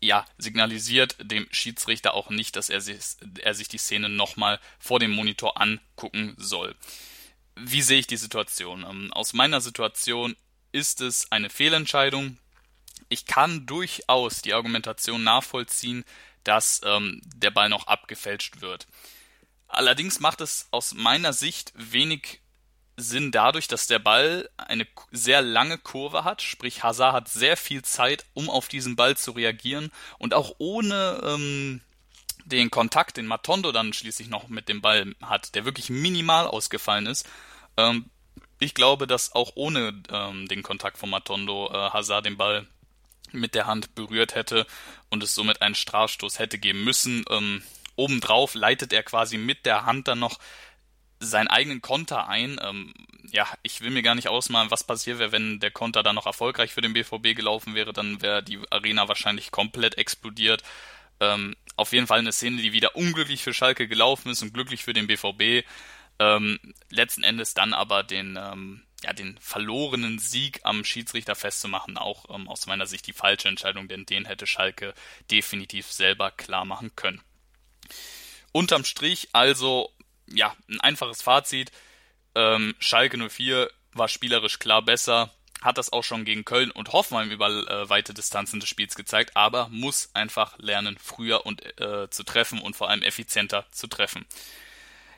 ja, 0.00 0.24
signalisiert 0.38 1.16
dem 1.20 1.46
Schiedsrichter 1.50 2.14
auch 2.14 2.30
nicht, 2.30 2.56
dass 2.56 2.68
er 2.68 2.80
sich, 2.80 2.98
er 3.40 3.54
sich 3.54 3.68
die 3.68 3.78
Szene 3.78 4.08
nochmal 4.08 4.60
vor 4.78 5.00
dem 5.00 5.10
Monitor 5.10 5.60
angucken 5.60 6.34
soll. 6.38 6.74
Wie 7.56 7.82
sehe 7.82 7.98
ich 7.98 8.06
die 8.06 8.18
Situation? 8.18 8.84
Ähm, 8.88 9.12
aus 9.12 9.32
meiner 9.32 9.60
Situation 9.60 10.36
ist 10.72 11.00
es 11.00 11.32
eine 11.32 11.48
Fehlentscheidung. 11.48 12.38
Ich 13.08 13.26
kann 13.26 13.66
durchaus 13.66 14.42
die 14.42 14.54
Argumentation 14.54 15.22
nachvollziehen, 15.22 16.04
dass 16.44 16.80
ähm, 16.84 17.20
der 17.24 17.50
Ball 17.50 17.68
noch 17.68 17.86
abgefälscht 17.86 18.60
wird. 18.60 18.86
Allerdings 19.68 20.20
macht 20.20 20.40
es 20.40 20.68
aus 20.70 20.94
meiner 20.94 21.32
Sicht 21.32 21.72
wenig 21.74 22.40
Sinn 22.96 23.30
dadurch, 23.30 23.68
dass 23.68 23.86
der 23.86 23.98
Ball 23.98 24.48
eine 24.56 24.86
sehr 25.10 25.42
lange 25.42 25.76
Kurve 25.76 26.24
hat, 26.24 26.40
sprich 26.40 26.82
Hazard 26.82 27.12
hat 27.12 27.28
sehr 27.28 27.56
viel 27.56 27.82
Zeit, 27.82 28.24
um 28.32 28.48
auf 28.48 28.68
diesen 28.68 28.96
Ball 28.96 29.16
zu 29.16 29.32
reagieren 29.32 29.90
und 30.18 30.32
auch 30.32 30.54
ohne 30.58 31.20
ähm, 31.22 31.82
den 32.46 32.70
Kontakt, 32.70 33.18
den 33.18 33.26
Matondo 33.26 33.72
dann 33.72 33.92
schließlich 33.92 34.28
noch 34.28 34.48
mit 34.48 34.68
dem 34.68 34.80
Ball 34.80 35.14
hat, 35.20 35.54
der 35.54 35.64
wirklich 35.66 35.90
minimal 35.90 36.46
ausgefallen 36.46 37.06
ist. 37.06 37.28
Ähm, 37.76 38.08
ich 38.60 38.72
glaube, 38.72 39.06
dass 39.06 39.34
auch 39.34 39.52
ohne 39.56 40.02
ähm, 40.10 40.48
den 40.48 40.62
Kontakt 40.62 40.96
von 40.96 41.10
Matondo 41.10 41.70
äh, 41.70 41.90
Hazard 41.90 42.24
den 42.24 42.38
Ball 42.38 42.66
mit 43.36 43.54
der 43.54 43.66
Hand 43.66 43.94
berührt 43.94 44.34
hätte 44.34 44.66
und 45.10 45.22
es 45.22 45.34
somit 45.34 45.62
einen 45.62 45.74
Strafstoß 45.74 46.38
hätte 46.38 46.58
geben 46.58 46.84
müssen. 46.84 47.24
Ähm, 47.30 47.62
obendrauf 47.96 48.54
leitet 48.54 48.92
er 48.92 49.02
quasi 49.02 49.38
mit 49.38 49.66
der 49.66 49.86
Hand 49.86 50.08
dann 50.08 50.18
noch 50.18 50.38
seinen 51.20 51.48
eigenen 51.48 51.80
Konter 51.80 52.28
ein. 52.28 52.60
Ähm, 52.62 52.92
ja, 53.30 53.46
ich 53.62 53.80
will 53.80 53.90
mir 53.90 54.02
gar 54.02 54.14
nicht 54.14 54.28
ausmalen, 54.28 54.70
was 54.70 54.84
passiert 54.84 55.18
wäre, 55.18 55.32
wenn 55.32 55.60
der 55.60 55.70
Konter 55.70 56.02
dann 56.02 56.14
noch 56.14 56.26
erfolgreich 56.26 56.72
für 56.72 56.80
den 56.80 56.92
BVB 56.92 57.34
gelaufen 57.34 57.74
wäre. 57.74 57.92
Dann 57.92 58.22
wäre 58.22 58.42
die 58.42 58.60
Arena 58.70 59.08
wahrscheinlich 59.08 59.50
komplett 59.50 59.98
explodiert. 59.98 60.62
Ähm, 61.20 61.56
auf 61.76 61.92
jeden 61.92 62.06
Fall 62.06 62.18
eine 62.18 62.32
Szene, 62.32 62.60
die 62.60 62.72
wieder 62.72 62.96
unglücklich 62.96 63.42
für 63.42 63.54
Schalke 63.54 63.88
gelaufen 63.88 64.30
ist 64.30 64.42
und 64.42 64.54
glücklich 64.54 64.84
für 64.84 64.92
den 64.92 65.06
BVB. 65.06 65.66
Ähm, 66.18 66.58
letzten 66.90 67.22
Endes 67.22 67.54
dann 67.54 67.74
aber 67.74 68.02
den 68.02 68.38
ähm, 68.40 68.82
ja, 69.06 69.12
den 69.12 69.38
verlorenen 69.38 70.18
Sieg 70.18 70.60
am 70.64 70.84
Schiedsrichter 70.84 71.36
festzumachen, 71.36 71.96
auch 71.96 72.24
ähm, 72.28 72.48
aus 72.48 72.66
meiner 72.66 72.86
Sicht 72.86 73.06
die 73.06 73.12
falsche 73.12 73.46
Entscheidung, 73.46 73.86
denn 73.86 74.04
den 74.04 74.24
hätte 74.24 74.48
Schalke 74.48 74.94
definitiv 75.30 75.92
selber 75.92 76.32
klar 76.32 76.64
machen 76.64 76.90
können. 76.96 77.22
Unterm 78.50 78.84
Strich 78.84 79.28
also, 79.32 79.92
ja, 80.26 80.56
ein 80.68 80.80
einfaches 80.80 81.22
Fazit. 81.22 81.70
Ähm, 82.34 82.74
Schalke 82.80 83.16
04 83.16 83.70
war 83.92 84.08
spielerisch 84.08 84.58
klar 84.58 84.82
besser, 84.82 85.30
hat 85.62 85.78
das 85.78 85.92
auch 85.92 86.02
schon 86.02 86.24
gegen 86.24 86.44
Köln 86.44 86.72
und 86.72 86.92
Hoffenheim 86.92 87.30
über 87.30 87.48
äh, 87.48 87.88
weite 87.88 88.12
Distanzen 88.12 88.58
des 88.58 88.68
Spiels 88.68 88.96
gezeigt, 88.96 89.36
aber 89.36 89.68
muss 89.68 90.10
einfach 90.14 90.58
lernen, 90.58 90.98
früher 91.00 91.46
und 91.46 91.64
äh, 91.80 92.10
zu 92.10 92.24
treffen 92.24 92.60
und 92.60 92.74
vor 92.74 92.90
allem 92.90 93.02
effizienter 93.02 93.66
zu 93.70 93.86
treffen. 93.86 94.26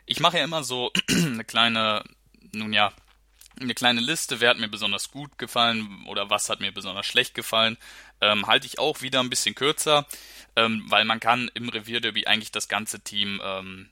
Ich 0.05 0.21
mache 0.21 0.37
ja 0.37 0.45
immer 0.45 0.63
so 0.63 0.93
eine 1.11 1.45
kleine, 1.45 2.05
nun 2.53 2.75
ja, 2.75 2.93
eine 3.61 3.75
kleine 3.75 4.01
Liste, 4.01 4.41
wer 4.41 4.51
hat 4.51 4.59
mir 4.59 4.69
besonders 4.69 5.11
gut 5.11 5.39
gefallen 5.39 6.05
oder 6.07 6.31
was 6.31 6.49
hat 6.49 6.61
mir 6.61 6.73
besonders 6.73 7.07
schlecht 7.07 7.35
gefallen. 7.35 7.77
Ähm, 8.21 8.47
halte 8.47 8.67
ich 8.67 8.79
auch 8.79 9.03
wieder 9.03 9.21
ein 9.21 9.31
bisschen 9.31 9.55
kürzer, 9.55 10.07
ähm, 10.57 10.85
weil 10.89 11.05
man 11.05 11.21
kann 11.21 11.51
im 11.55 11.69
Revierderby 11.69 12.27
eigentlich 12.27 12.53
das 12.53 12.69
ganze 12.69 13.01
Team 13.01 13.41
ähm, 13.45 13.91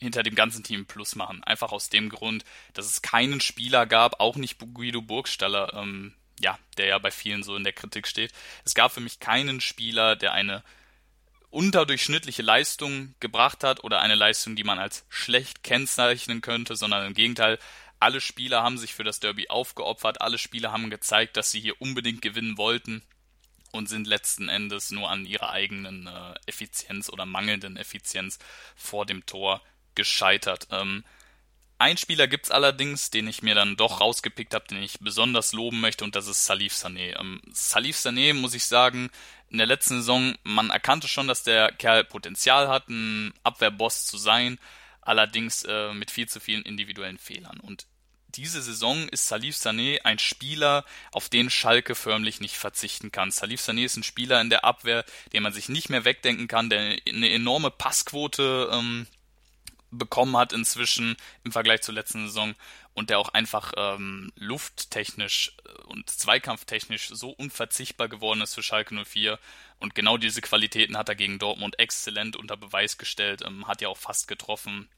hinter 0.00 0.22
dem 0.22 0.34
ganzen 0.34 0.64
Team 0.64 0.86
Plus 0.86 1.14
machen. 1.14 1.44
Einfach 1.44 1.72
aus 1.72 1.90
dem 1.90 2.08
Grund, 2.08 2.44
dass 2.72 2.86
es 2.86 3.02
keinen 3.02 3.40
Spieler 3.40 3.86
gab, 3.86 4.20
auch 4.20 4.36
nicht 4.36 4.58
Guido 4.58 5.02
Burgstaller, 5.02 5.74
ähm, 5.74 6.14
ja, 6.40 6.58
der 6.78 6.86
ja 6.86 6.98
bei 6.98 7.10
vielen 7.10 7.42
so 7.42 7.54
in 7.54 7.64
der 7.64 7.74
Kritik 7.74 8.08
steht. 8.08 8.32
Es 8.64 8.74
gab 8.74 8.92
für 8.92 9.00
mich 9.00 9.20
keinen 9.20 9.60
Spieler, 9.60 10.16
der 10.16 10.32
eine 10.32 10.62
unterdurchschnittliche 11.50 12.42
Leistung 12.42 13.14
gebracht 13.20 13.64
hat 13.64 13.84
oder 13.84 14.00
eine 14.00 14.14
Leistung, 14.14 14.56
die 14.56 14.64
man 14.64 14.78
als 14.78 15.04
schlecht 15.08 15.62
kennzeichnen 15.62 16.40
könnte, 16.40 16.76
sondern 16.76 17.06
im 17.06 17.14
Gegenteil 17.14 17.58
alle 18.00 18.20
Spieler 18.20 18.62
haben 18.62 18.78
sich 18.78 18.94
für 18.94 19.04
das 19.04 19.20
Derby 19.20 19.48
aufgeopfert, 19.48 20.20
alle 20.20 20.38
Spieler 20.38 20.72
haben 20.72 20.90
gezeigt, 20.90 21.36
dass 21.36 21.50
sie 21.50 21.60
hier 21.60 21.80
unbedingt 21.80 22.22
gewinnen 22.22 22.56
wollten 22.56 23.02
und 23.72 23.88
sind 23.88 24.06
letzten 24.06 24.48
Endes 24.48 24.90
nur 24.90 25.08
an 25.10 25.26
ihrer 25.26 25.50
eigenen 25.50 26.06
äh, 26.06 26.34
Effizienz 26.46 27.08
oder 27.08 27.26
mangelnden 27.26 27.76
Effizienz 27.76 28.38
vor 28.74 29.06
dem 29.06 29.24
Tor 29.26 29.62
gescheitert. 29.94 30.66
Ähm, 30.70 31.04
Ein 31.78 31.96
Spieler 31.96 32.26
gibt's 32.26 32.50
allerdings, 32.50 33.10
den 33.10 33.28
ich 33.28 33.42
mir 33.42 33.54
dann 33.54 33.76
doch 33.76 34.00
rausgepickt 34.00 34.54
habe, 34.54 34.66
den 34.66 34.82
ich 34.82 34.98
besonders 35.00 35.52
loben 35.52 35.80
möchte, 35.80 36.04
und 36.04 36.14
das 36.14 36.26
ist 36.26 36.44
Salif 36.44 36.74
Sané. 36.74 37.18
Ähm, 37.18 37.40
Salif 37.52 37.96
Sané, 37.96 38.34
muss 38.34 38.54
ich 38.54 38.64
sagen, 38.64 39.10
in 39.50 39.58
der 39.58 39.66
letzten 39.66 39.96
Saison, 39.96 40.36
man 40.42 40.70
erkannte 40.70 41.08
schon, 41.08 41.28
dass 41.28 41.42
der 41.42 41.72
Kerl 41.72 42.04
Potenzial 42.04 42.68
hat, 42.68 42.88
ein 42.88 43.32
Abwehrboss 43.44 44.06
zu 44.06 44.18
sein, 44.18 44.58
allerdings 45.02 45.64
äh, 45.64 45.92
mit 45.92 46.10
viel 46.10 46.28
zu 46.28 46.40
vielen 46.40 46.62
individuellen 46.62 47.18
Fehlern. 47.18 47.60
Und 47.60 47.86
diese 48.28 48.62
Saison 48.62 49.08
ist 49.08 49.26
Salif 49.26 49.56
Sané 49.56 50.02
ein 50.02 50.18
Spieler, 50.18 50.84
auf 51.12 51.28
den 51.28 51.50
Schalke 51.50 51.94
förmlich 51.94 52.40
nicht 52.40 52.56
verzichten 52.56 53.10
kann. 53.10 53.30
Salif 53.30 53.60
Sané 53.60 53.84
ist 53.84 53.96
ein 53.96 54.02
Spieler 54.02 54.40
in 54.40 54.50
der 54.50 54.64
Abwehr, 54.64 55.04
den 55.32 55.42
man 55.42 55.52
sich 55.52 55.68
nicht 55.68 55.90
mehr 55.90 56.04
wegdenken 56.04 56.46
kann, 56.46 56.70
der 56.70 56.96
eine 57.06 57.30
enorme 57.30 57.70
Passquote 57.70 58.70
ähm, 58.72 59.06
bekommen 59.90 60.36
hat 60.36 60.52
inzwischen 60.52 61.16
im 61.44 61.52
Vergleich 61.52 61.82
zur 61.82 61.94
letzten 61.94 62.26
Saison 62.26 62.54
und 62.94 63.10
der 63.10 63.18
auch 63.18 63.30
einfach 63.30 63.72
ähm, 63.76 64.32
lufttechnisch 64.36 65.56
äh, 65.64 65.82
und 65.84 66.08
zweikampftechnisch 66.08 67.08
so 67.08 67.30
unverzichtbar 67.30 68.08
geworden 68.08 68.40
ist 68.40 68.54
für 68.54 68.62
Schalke 68.62 68.94
04 69.04 69.38
und 69.78 69.94
genau 69.94 70.16
diese 70.16 70.40
Qualitäten 70.40 70.96
hat 70.96 71.08
er 71.08 71.14
gegen 71.14 71.38
Dortmund 71.38 71.78
exzellent 71.78 72.36
unter 72.36 72.56
Beweis 72.56 72.98
gestellt, 72.98 73.42
ähm, 73.46 73.66
hat 73.66 73.80
ja 73.80 73.88
auch 73.88 73.98
fast 73.98 74.28
getroffen, 74.28 74.88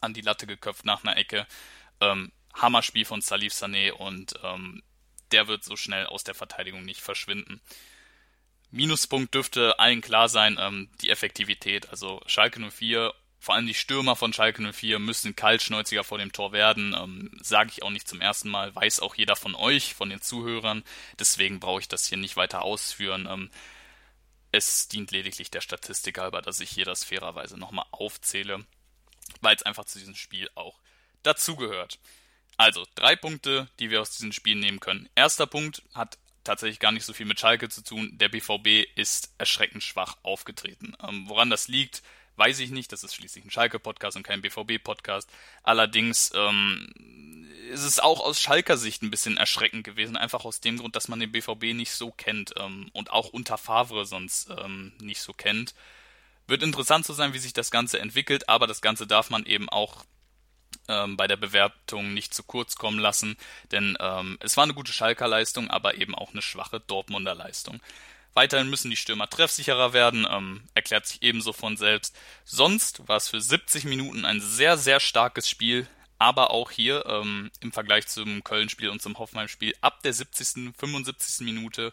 an 0.00 0.14
die 0.14 0.20
Latte 0.20 0.46
geköpft 0.46 0.84
nach 0.84 1.02
einer 1.02 1.16
Ecke. 1.16 1.46
Ähm, 2.00 2.32
Hammerspiel 2.54 3.04
von 3.04 3.20
Salif 3.20 3.52
Sané 3.52 3.92
und 3.92 4.34
ähm, 4.42 4.82
der 5.32 5.48
wird 5.48 5.64
so 5.64 5.76
schnell 5.76 6.06
aus 6.06 6.24
der 6.24 6.34
Verteidigung 6.34 6.84
nicht 6.84 7.00
verschwinden. 7.00 7.60
Minuspunkt 8.70 9.34
dürfte 9.34 9.78
allen 9.78 10.00
klar 10.00 10.28
sein, 10.28 10.58
ähm, 10.60 10.90
die 11.00 11.10
Effektivität. 11.10 11.88
Also 11.90 12.20
Schalke 12.26 12.60
04 12.60 13.14
vor 13.40 13.54
allem 13.54 13.66
die 13.66 13.74
Stürmer 13.74 14.16
von 14.16 14.32
Schalke 14.32 14.72
04 14.72 14.98
müssen 14.98 15.36
kaltschnäuziger 15.36 16.04
vor 16.04 16.18
dem 16.18 16.32
Tor 16.32 16.52
werden. 16.52 16.94
Ähm, 16.94 17.30
Sage 17.40 17.70
ich 17.70 17.82
auch 17.82 17.90
nicht 17.90 18.08
zum 18.08 18.20
ersten 18.20 18.48
Mal, 18.48 18.74
weiß 18.74 19.00
auch 19.00 19.14
jeder 19.14 19.36
von 19.36 19.54
euch, 19.54 19.94
von 19.94 20.10
den 20.10 20.20
Zuhörern. 20.20 20.82
Deswegen 21.18 21.60
brauche 21.60 21.80
ich 21.80 21.88
das 21.88 22.06
hier 22.06 22.18
nicht 22.18 22.36
weiter 22.36 22.62
ausführen. 22.62 23.28
Ähm, 23.30 23.50
es 24.50 24.88
dient 24.88 25.10
lediglich 25.10 25.50
der 25.50 25.60
Statistik 25.60 26.18
halber, 26.18 26.42
dass 26.42 26.60
ich 26.60 26.70
hier 26.70 26.84
das 26.84 27.04
fairerweise 27.04 27.58
nochmal 27.58 27.86
aufzähle, 27.90 28.64
weil 29.40 29.54
es 29.54 29.62
einfach 29.62 29.84
zu 29.84 29.98
diesem 29.98 30.16
Spiel 30.16 30.48
auch 30.54 30.78
dazugehört. 31.22 31.98
Also, 32.56 32.84
drei 32.96 33.14
Punkte, 33.14 33.68
die 33.78 33.90
wir 33.90 34.00
aus 34.00 34.16
diesem 34.16 34.32
Spiel 34.32 34.56
nehmen 34.56 34.80
können. 34.80 35.08
Erster 35.14 35.46
Punkt 35.46 35.82
hat 35.94 36.18
tatsächlich 36.42 36.80
gar 36.80 36.92
nicht 36.92 37.04
so 37.04 37.12
viel 37.12 37.26
mit 37.26 37.38
Schalke 37.38 37.68
zu 37.68 37.84
tun. 37.84 38.10
Der 38.18 38.30
BVB 38.30 38.88
ist 38.96 39.32
erschreckend 39.38 39.84
schwach 39.84 40.16
aufgetreten. 40.22 40.96
Ähm, 41.06 41.28
woran 41.28 41.50
das 41.50 41.68
liegt, 41.68 42.02
weiß 42.38 42.60
ich 42.60 42.70
nicht. 42.70 42.92
Das 42.92 43.04
ist 43.04 43.14
schließlich 43.14 43.44
ein 43.44 43.50
Schalke-Podcast 43.50 44.16
und 44.16 44.22
kein 44.22 44.40
BVB-Podcast. 44.40 45.28
Allerdings 45.62 46.32
ähm, 46.34 46.92
ist 47.70 47.84
es 47.84 47.98
auch 47.98 48.20
aus 48.20 48.40
Schalker 48.40 48.76
Sicht 48.76 49.02
ein 49.02 49.10
bisschen 49.10 49.36
erschreckend 49.36 49.84
gewesen, 49.84 50.16
einfach 50.16 50.44
aus 50.44 50.60
dem 50.60 50.78
Grund, 50.78 50.96
dass 50.96 51.08
man 51.08 51.20
den 51.20 51.32
BVB 51.32 51.74
nicht 51.74 51.92
so 51.92 52.10
kennt 52.10 52.54
ähm, 52.58 52.90
und 52.92 53.10
auch 53.10 53.28
unter 53.28 53.58
Favre 53.58 54.06
sonst 54.06 54.50
ähm, 54.50 54.92
nicht 55.00 55.20
so 55.20 55.32
kennt. 55.32 55.74
Wird 56.46 56.62
interessant 56.62 57.04
zu 57.04 57.12
sein, 57.12 57.34
wie 57.34 57.38
sich 57.38 57.52
das 57.52 57.70
Ganze 57.70 57.98
entwickelt, 57.98 58.48
aber 58.48 58.66
das 58.66 58.80
Ganze 58.80 59.06
darf 59.06 59.28
man 59.28 59.44
eben 59.44 59.68
auch 59.68 60.04
ähm, 60.88 61.16
bei 61.16 61.26
der 61.26 61.36
Bewertung 61.36 62.14
nicht 62.14 62.32
zu 62.32 62.42
kurz 62.42 62.76
kommen 62.76 62.98
lassen, 62.98 63.36
denn 63.70 63.96
ähm, 64.00 64.38
es 64.40 64.56
war 64.56 64.64
eine 64.64 64.74
gute 64.74 64.92
Schalker 64.92 65.28
Leistung, 65.28 65.68
aber 65.70 65.96
eben 65.96 66.14
auch 66.14 66.32
eine 66.32 66.42
schwache 66.42 66.80
Dortmunder 66.80 67.34
Leistung. 67.34 67.80
Weiterhin 68.38 68.70
müssen 68.70 68.88
die 68.88 68.96
Stürmer 68.96 69.28
treffsicherer 69.28 69.92
werden, 69.92 70.24
ähm, 70.30 70.62
erklärt 70.72 71.08
sich 71.08 71.24
ebenso 71.24 71.52
von 71.52 71.76
selbst. 71.76 72.16
Sonst 72.44 73.08
war 73.08 73.16
es 73.16 73.26
für 73.26 73.40
70 73.40 73.82
Minuten 73.82 74.24
ein 74.24 74.40
sehr, 74.40 74.78
sehr 74.78 75.00
starkes 75.00 75.48
Spiel, 75.50 75.88
aber 76.20 76.52
auch 76.52 76.70
hier 76.70 77.04
ähm, 77.06 77.50
im 77.58 77.72
Vergleich 77.72 78.06
zum 78.06 78.44
Köln-Spiel 78.44 78.90
und 78.90 79.02
zum 79.02 79.18
Hoffenheim-Spiel 79.18 79.74
ab 79.80 80.04
der 80.04 80.12
70., 80.12 80.72
75. 80.78 81.44
Minute 81.46 81.92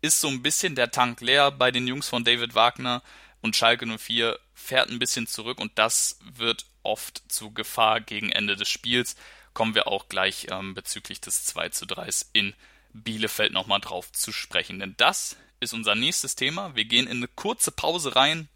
ist 0.00 0.20
so 0.20 0.26
ein 0.26 0.42
bisschen 0.42 0.74
der 0.74 0.90
Tank 0.90 1.20
leer 1.20 1.52
bei 1.52 1.70
den 1.70 1.86
Jungs 1.86 2.08
von 2.08 2.24
David 2.24 2.56
Wagner 2.56 3.00
und 3.40 3.54
Schalke 3.54 3.86
04 3.86 4.40
fährt 4.54 4.90
ein 4.90 4.98
bisschen 4.98 5.28
zurück 5.28 5.60
und 5.60 5.70
das 5.78 6.18
wird 6.34 6.66
oft 6.82 7.22
zu 7.28 7.52
Gefahr 7.52 8.00
gegen 8.00 8.32
Ende 8.32 8.56
des 8.56 8.68
Spiels. 8.68 9.14
Kommen 9.54 9.76
wir 9.76 9.86
auch 9.86 10.08
gleich 10.08 10.48
ähm, 10.50 10.74
bezüglich 10.74 11.20
des 11.20 11.44
2 11.44 11.68
zu 11.68 11.86
3 11.86 12.08
in 12.32 12.54
Bielefeld 12.92 13.52
nochmal 13.52 13.78
drauf 13.78 14.10
zu 14.10 14.32
sprechen. 14.32 14.80
Denn 14.80 14.94
das 14.96 15.36
ist 15.60 15.74
unser 15.74 15.94
nächstes 15.94 16.34
Thema. 16.34 16.74
Wir 16.74 16.84
gehen 16.84 17.06
in 17.06 17.18
eine 17.18 17.28
kurze 17.28 17.70
Pause 17.70 18.16
rein 18.16 18.48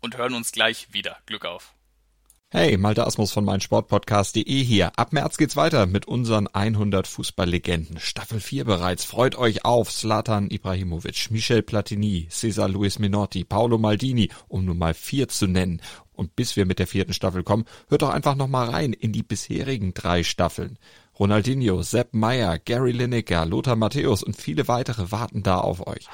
und 0.00 0.16
hören 0.16 0.34
uns 0.34 0.52
gleich 0.52 0.92
wieder. 0.92 1.18
Glück 1.26 1.44
auf. 1.44 1.74
Hey, 2.54 2.76
Malte 2.76 3.06
Asmus 3.06 3.32
von 3.32 3.46
meinsportpodcast.de 3.46 4.62
hier. 4.62 4.92
Ab 4.98 5.14
März 5.14 5.38
geht's 5.38 5.56
weiter 5.56 5.86
mit 5.86 6.06
unseren 6.06 6.48
100 6.48 7.06
Fußballlegenden. 7.06 7.98
Staffel 7.98 8.40
4 8.40 8.66
bereits. 8.66 9.06
Freut 9.06 9.36
euch 9.36 9.64
auf 9.64 9.90
Zlatan 9.90 10.50
Ibrahimovic, 10.50 11.30
Michel 11.30 11.62
Platini, 11.62 12.28
Cesar 12.30 12.68
Luis 12.68 12.98
Minotti, 12.98 13.44
Paolo 13.44 13.78
Maldini, 13.78 14.28
um 14.48 14.66
nur 14.66 14.74
mal 14.74 14.92
vier 14.92 15.28
zu 15.28 15.46
nennen. 15.46 15.80
Und 16.12 16.36
bis 16.36 16.54
wir 16.54 16.66
mit 16.66 16.78
der 16.78 16.86
vierten 16.86 17.14
Staffel 17.14 17.42
kommen, 17.42 17.64
hört 17.88 18.02
doch 18.02 18.10
einfach 18.10 18.34
noch 18.34 18.48
mal 18.48 18.68
rein 18.68 18.92
in 18.92 19.12
die 19.12 19.22
bisherigen 19.22 19.94
drei 19.94 20.22
Staffeln. 20.22 20.78
Ronaldinho, 21.22 21.82
Sepp 21.82 22.14
Meyer, 22.14 22.58
Gary 22.58 22.90
Lineker, 22.90 23.46
Lothar 23.46 23.76
Matthäus 23.76 24.24
und 24.24 24.34
viele 24.34 24.66
weitere 24.66 25.12
warten 25.12 25.44
da 25.44 25.58
auf 25.58 25.86
euch. 25.86 26.08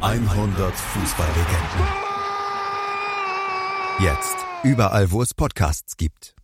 100 0.00 0.74
Fußballlegenden. 0.74 1.86
Jetzt 4.00 4.36
überall, 4.64 5.12
wo 5.12 5.22
es 5.22 5.34
Podcasts 5.34 5.96
gibt. 5.96 6.34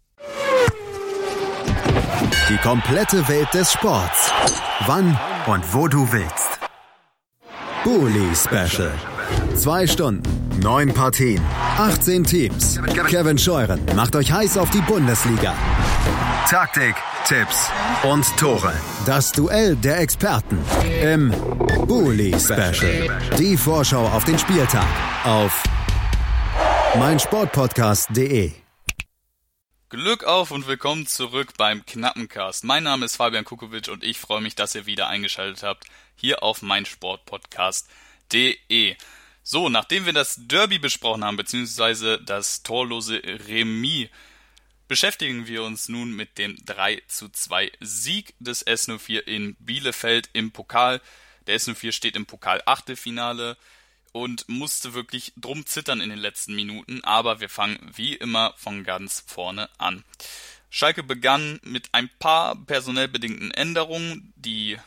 Die 2.48 2.58
komplette 2.58 3.26
Welt 3.26 3.52
des 3.52 3.72
Sports. 3.72 4.30
Wann 4.86 5.18
und 5.48 5.74
wo 5.74 5.88
du 5.88 6.12
willst. 6.12 6.60
Bully 7.82 8.36
Special. 8.36 8.92
Zwei 9.56 9.88
Stunden, 9.88 10.41
neun 10.62 10.94
Partien, 10.94 11.42
18 11.76 12.24
Teams. 12.24 12.80
Kevin 13.08 13.36
Scheuren 13.36 13.84
macht 13.96 14.14
euch 14.14 14.30
heiß 14.30 14.56
auf 14.58 14.70
die 14.70 14.80
Bundesliga. 14.82 15.56
Taktik, 16.48 16.94
Tipps 17.26 17.68
und 18.04 18.24
Tore. 18.36 18.72
Das 19.04 19.32
Duell 19.32 19.74
der 19.76 19.98
Experten 19.98 20.58
im 21.02 21.32
Bully 21.86 22.38
Special. 22.38 23.20
Die 23.38 23.56
Vorschau 23.56 24.06
auf 24.06 24.24
den 24.24 24.38
Spieltag 24.38 24.86
auf 25.24 25.64
meinsportpodcast.de. 26.96 28.52
Glück 29.88 30.22
auf 30.24 30.52
und 30.52 30.68
willkommen 30.68 31.06
zurück 31.06 31.54
beim 31.58 31.84
Knappencast. 31.84 32.64
Mein 32.64 32.84
Name 32.84 33.04
ist 33.06 33.16
Fabian 33.16 33.44
Kukovic 33.44 33.88
und 33.88 34.04
ich 34.04 34.18
freue 34.18 34.40
mich, 34.40 34.54
dass 34.54 34.76
ihr 34.76 34.86
wieder 34.86 35.08
eingeschaltet 35.08 35.64
habt 35.64 35.86
hier 36.14 36.42
auf 36.42 36.62
meinsportpodcast.de. 36.62 38.96
So, 39.44 39.68
nachdem 39.68 40.06
wir 40.06 40.12
das 40.12 40.36
Derby 40.38 40.78
besprochen 40.78 41.24
haben, 41.24 41.36
beziehungsweise 41.36 42.20
das 42.20 42.62
torlose 42.62 43.20
Remis, 43.24 44.08
beschäftigen 44.86 45.46
wir 45.48 45.64
uns 45.64 45.88
nun 45.88 46.14
mit 46.14 46.38
dem 46.38 46.56
3 46.64 47.02
zu 47.08 47.28
2 47.28 47.72
Sieg 47.80 48.34
des 48.38 48.64
S04 48.66 49.20
in 49.20 49.56
Bielefeld 49.56 50.30
im 50.32 50.52
Pokal. 50.52 51.00
Der 51.46 51.58
S04 51.58 51.90
steht 51.92 52.14
im 52.14 52.26
Pokal 52.26 52.62
Achtelfinale 52.66 53.56
und 54.12 54.48
musste 54.48 54.94
wirklich 54.94 55.32
drum 55.36 55.66
zittern 55.66 56.00
in 56.00 56.10
den 56.10 56.18
letzten 56.18 56.54
Minuten, 56.54 57.02
aber 57.02 57.40
wir 57.40 57.48
fangen 57.48 57.78
wie 57.94 58.14
immer 58.14 58.54
von 58.56 58.84
ganz 58.84 59.24
vorne 59.26 59.68
an. 59.78 60.04
Schalke 60.70 61.02
begann 61.02 61.58
mit 61.64 61.88
ein 61.92 62.10
paar 62.18 62.54
personell 62.56 63.08
bedingten 63.08 63.50
Änderungen, 63.50 64.32
die 64.36 64.78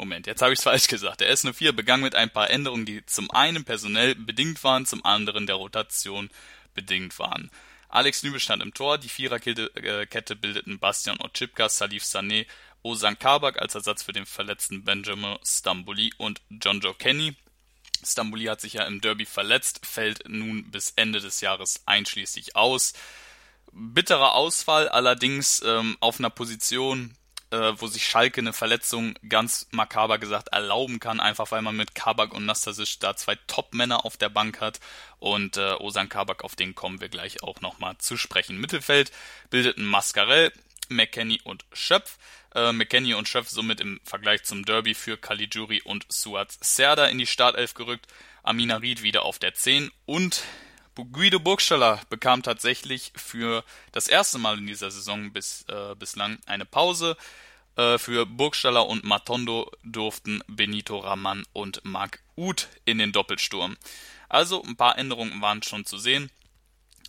Moment, 0.00 0.26
jetzt 0.26 0.40
habe 0.40 0.54
ich 0.54 0.58
es 0.58 0.64
falsch 0.64 0.88
gesagt. 0.88 1.20
Der 1.20 1.30
S04 1.30 1.72
begann 1.72 2.00
mit 2.00 2.14
ein 2.14 2.30
paar 2.30 2.48
Änderungen, 2.48 2.86
die 2.86 3.04
zum 3.04 3.30
einen 3.32 3.64
personell 3.64 4.14
bedingt 4.14 4.64
waren, 4.64 4.86
zum 4.86 5.04
anderen 5.04 5.46
der 5.46 5.56
Rotation 5.56 6.30
bedingt 6.72 7.18
waren. 7.18 7.50
Alex 7.90 8.22
Nübel 8.22 8.40
stand 8.40 8.62
im 8.62 8.72
Tor, 8.72 8.96
die 8.96 9.10
Viererkette 9.10 9.68
äh, 9.74 10.36
bildeten 10.36 10.78
Bastian 10.78 11.20
Otschipka, 11.20 11.68
Salif 11.68 12.04
Sané, 12.04 12.46
Ozan 12.80 13.18
Kabak 13.18 13.60
als 13.60 13.74
Ersatz 13.74 14.02
für 14.02 14.14
den 14.14 14.24
verletzten 14.24 14.84
Benjamin 14.84 15.36
Stambouli 15.44 16.14
und 16.16 16.40
John 16.48 16.80
Joe 16.80 16.94
Kenny. 16.94 17.36
Stambouli 18.02 18.46
hat 18.46 18.62
sich 18.62 18.72
ja 18.72 18.84
im 18.84 19.02
Derby 19.02 19.26
verletzt, 19.26 19.84
fällt 19.84 20.26
nun 20.26 20.70
bis 20.70 20.94
Ende 20.96 21.20
des 21.20 21.42
Jahres 21.42 21.82
einschließlich 21.84 22.56
aus. 22.56 22.94
Bitterer 23.70 24.34
Ausfall 24.34 24.88
allerdings 24.88 25.62
ähm, 25.62 25.98
auf 26.00 26.20
einer 26.20 26.30
Position, 26.30 27.18
äh, 27.50 27.72
wo 27.76 27.86
sich 27.86 28.06
Schalke 28.06 28.40
eine 28.40 28.52
Verletzung 28.52 29.14
ganz 29.28 29.66
makaber 29.70 30.18
gesagt 30.18 30.48
erlauben 30.48 31.00
kann, 31.00 31.20
einfach 31.20 31.50
weil 31.50 31.62
man 31.62 31.76
mit 31.76 31.94
Kabak 31.94 32.32
und 32.32 32.46
Nastasic 32.46 33.00
da 33.00 33.16
zwei 33.16 33.36
Top-Männer 33.46 34.04
auf 34.04 34.16
der 34.16 34.28
Bank 34.28 34.60
hat 34.60 34.80
und 35.18 35.56
äh, 35.56 35.74
Osan 35.74 36.08
Kabak, 36.08 36.44
auf 36.44 36.56
den 36.56 36.74
kommen 36.74 37.00
wir 37.00 37.08
gleich 37.08 37.42
auch 37.42 37.60
nochmal 37.60 37.96
zu 37.98 38.16
sprechen. 38.16 38.58
Mittelfeld 38.58 39.10
bildeten 39.50 39.84
Mascarell, 39.84 40.52
McKenny 40.88 41.40
und 41.44 41.64
Schöpf. 41.72 42.18
Äh, 42.54 42.72
McKenny 42.72 43.14
und 43.14 43.28
Schöpf 43.28 43.48
somit 43.48 43.80
im 43.80 44.00
Vergleich 44.04 44.42
zum 44.42 44.64
Derby 44.64 44.94
für 44.94 45.16
Caligiuri 45.16 45.82
und 45.82 46.04
Suat 46.08 46.56
Serda 46.60 47.06
in 47.06 47.18
die 47.18 47.26
Startelf 47.26 47.74
gerückt. 47.74 48.06
Amina 48.42 48.76
Ried 48.76 49.02
wieder 49.02 49.24
auf 49.24 49.38
der 49.38 49.54
10 49.54 49.90
und 50.06 50.42
Guido 50.94 51.38
Burgstaller 51.38 52.00
bekam 52.10 52.42
tatsächlich 52.42 53.12
für 53.16 53.64
das 53.92 54.08
erste 54.08 54.38
Mal 54.38 54.58
in 54.58 54.66
dieser 54.66 54.90
Saison 54.90 55.32
bis, 55.32 55.64
äh, 55.68 55.94
bislang 55.94 56.38
eine 56.46 56.64
Pause. 56.64 57.16
Äh, 57.76 57.98
für 57.98 58.26
Burgstaller 58.26 58.86
und 58.86 59.04
Matondo 59.04 59.70
durften 59.84 60.42
Benito 60.48 60.98
Raman 60.98 61.44
und 61.52 61.84
Marc 61.84 62.20
Uth 62.36 62.68
in 62.84 62.98
den 62.98 63.12
Doppelsturm. 63.12 63.76
Also 64.28 64.62
ein 64.62 64.76
paar 64.76 64.98
Änderungen 64.98 65.40
waren 65.40 65.62
schon 65.62 65.84
zu 65.84 65.98
sehen. 65.98 66.30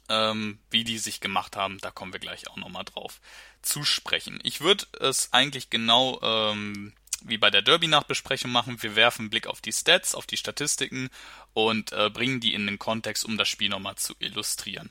Ähm, 0.09 0.59
wie 0.69 0.83
die 0.83 0.97
sich 0.97 1.21
gemacht 1.21 1.55
haben, 1.55 1.77
da 1.79 1.89
kommen 1.89 2.11
wir 2.11 2.19
gleich 2.19 2.49
auch 2.49 2.57
nochmal 2.57 2.83
drauf 2.83 3.21
zu 3.61 3.83
sprechen. 3.83 4.39
Ich 4.43 4.59
würde 4.59 4.85
es 4.99 5.31
eigentlich 5.31 5.69
genau 5.69 6.19
ähm, 6.21 6.93
wie 7.23 7.37
bei 7.37 7.49
der 7.49 7.61
Derby-Nachbesprechung 7.61 8.51
machen. 8.51 8.81
Wir 8.81 8.95
werfen 8.95 9.23
einen 9.23 9.29
Blick 9.29 9.47
auf 9.47 9.61
die 9.61 9.71
Stats, 9.71 10.15
auf 10.15 10.25
die 10.25 10.37
Statistiken 10.37 11.09
und 11.53 11.91
äh, 11.91 12.09
bringen 12.09 12.39
die 12.39 12.53
in 12.53 12.65
den 12.65 12.79
Kontext, 12.79 13.25
um 13.25 13.37
das 13.37 13.49
Spiel 13.49 13.69
nochmal 13.69 13.95
zu 13.95 14.13
illustrieren. 14.19 14.89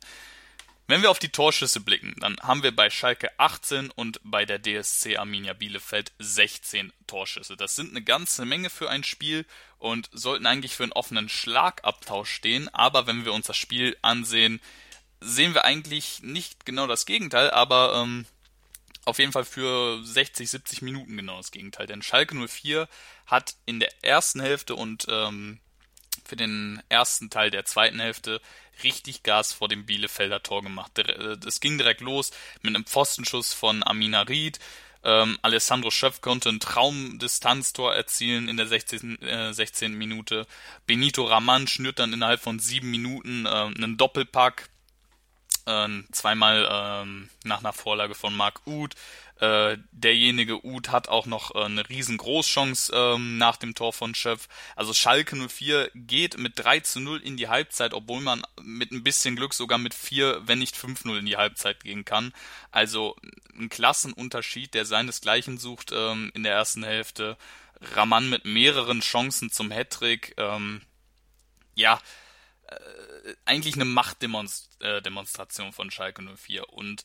Wenn 0.90 1.02
wir 1.02 1.11
auf 1.12 1.21
die 1.21 1.29
Torschüsse 1.29 1.79
blicken, 1.79 2.17
dann 2.19 2.37
haben 2.40 2.64
wir 2.64 2.75
bei 2.75 2.90
Schalke 2.90 3.31
18 3.38 3.93
und 3.93 4.21
bei 4.25 4.45
der 4.45 4.61
DSC 4.61 5.19
Arminia 5.19 5.52
Bielefeld 5.52 6.11
16 6.19 6.93
Torschüsse. 7.07 7.57
Das 7.57 7.76
sind 7.76 7.90
eine 7.90 8.02
ganze 8.02 8.45
Menge 8.45 8.71
für 8.71 8.90
ein 8.90 9.05
Spiel 9.05 9.47
und 9.79 10.11
sollten 10.12 10.47
eigentlich 10.47 10.75
für 10.75 10.83
einen 10.83 10.93
offenen 10.93 11.29
Schlagabtausch 11.29 12.33
stehen. 12.33 12.69
Aber 12.75 13.07
wenn 13.07 13.25
wir 13.25 13.33
uns 13.33 13.47
das 13.47 13.57
Spiel 13.57 13.97
ansehen, 14.02 14.61
sehen 15.21 15.55
wir 15.55 15.64
eigentlich 15.64 16.25
nicht 16.25 16.67
genau 16.67 16.88
das 16.88 17.07
Gegenteil, 17.07 17.52
aber 17.52 18.02
ähm, 18.02 18.26
auf 19.05 19.21
jeden 19.21 19.31
Fall 19.31 19.45
für 19.45 20.05
60, 20.05 20.50
70 20.50 20.83
Minuten 20.83 21.17
genau 21.17 21.37
das 21.37 21.52
Gegenteil. 21.52 21.87
Denn 21.87 22.02
Schalke 22.02 22.35
04 22.35 22.88
hat 23.26 23.55
in 23.64 23.79
der 23.79 23.93
ersten 24.02 24.40
Hälfte 24.40 24.75
und 24.75 25.07
ähm, 25.09 25.61
für 26.31 26.37
den 26.37 26.81
ersten 26.89 27.29
Teil 27.29 27.51
der 27.51 27.65
zweiten 27.65 27.99
Hälfte 27.99 28.41
richtig 28.85 29.25
Gas 29.25 29.53
vor 29.53 29.69
dem 29.69 29.85
Bielefelder 29.85 30.43
Tor 30.45 30.63
gemacht. 30.63 30.97
Es 30.97 31.57
äh, 31.57 31.61
ging 31.61 31.77
direkt 31.77 32.01
los 32.01 32.31
mit 32.63 32.75
einem 32.75 32.87
Pfostenschuss 32.87 33.53
von 33.53 33.83
Amina 33.85 34.23
Ried. 34.23 34.61
Ähm, 35.03 35.39
Alessandro 35.43 35.91
Schöpf 35.91 36.21
konnte 36.21 36.49
ein 36.49 36.61
Traumdistanztor 36.61 37.95
erzielen 37.95 38.49
in 38.49 38.57
der 38.57 38.69
16, 38.69 39.21
äh, 39.23 39.53
16. 39.53 39.93
Minute. 39.93 40.47
Benito 40.87 41.25
Raman 41.25 41.67
schnürt 41.67 41.99
dann 41.99 42.13
innerhalb 42.13 42.41
von 42.41 42.61
sieben 42.61 42.93
Minuten 42.93 43.45
äh, 43.47 43.49
einen 43.49 43.97
Doppelpack 43.97 44.69
äh, 45.67 45.89
zweimal 46.13 46.69
ähm, 46.71 47.29
nach 47.43 47.59
einer 47.59 47.73
Vorlage 47.73 48.15
von 48.15 48.37
Marc 48.37 48.65
Uth. 48.67 48.95
Äh, 49.41 49.79
derjenige 49.91 50.67
Uth 50.67 50.91
hat 50.91 51.09
auch 51.09 51.25
noch 51.25 51.55
äh, 51.55 51.65
eine 51.65 51.89
riesen 51.89 52.19
Großchance 52.19 52.93
ähm, 52.95 53.39
nach 53.39 53.57
dem 53.57 53.75
Tor 53.75 53.95
von 53.95 54.15
Schöpf. 54.15 54.49
Also 54.77 54.93
Schalke 54.93 55.35
04 55.35 55.91
geht 55.95 56.37
mit 56.37 56.59
3 56.59 56.81
zu 56.81 57.01
0 57.01 57.23
in 57.23 57.39
die 57.39 57.49
Halbzeit, 57.49 57.95
obwohl 57.95 58.21
man 58.21 58.43
mit 58.61 58.93
ein 58.93 59.03
bisschen 59.03 59.37
Glück 59.37 59.55
sogar 59.55 59.79
mit 59.79 59.95
4, 59.95 60.43
wenn 60.45 60.59
nicht 60.59 60.77
5-0 60.77 61.19
in 61.19 61.25
die 61.25 61.39
Halbzeit 61.39 61.83
gehen 61.83 62.05
kann. 62.05 62.35
Also 62.71 63.17
ein 63.59 63.71
Klassenunterschied, 63.71 64.75
der 64.75 64.85
seinesgleichen 64.85 65.57
sucht 65.57 65.91
ähm, 65.95 66.31
in 66.35 66.43
der 66.43 66.53
ersten 66.53 66.85
Hälfte. 66.85 67.39
Raman 67.95 68.29
mit 68.29 68.45
mehreren 68.45 69.01
Chancen 69.01 69.51
zum 69.51 69.71
Hattrick. 69.71 70.35
Ähm, 70.37 70.83
ja, 71.75 71.99
äh, 72.67 72.75
eigentlich 73.47 73.77
eine 73.77 73.87
Machtdemonstration 73.87 75.69
äh, 75.69 75.73
von 75.73 75.91
Schalke 75.91 76.23
04. 76.23 76.69
Und 76.69 77.05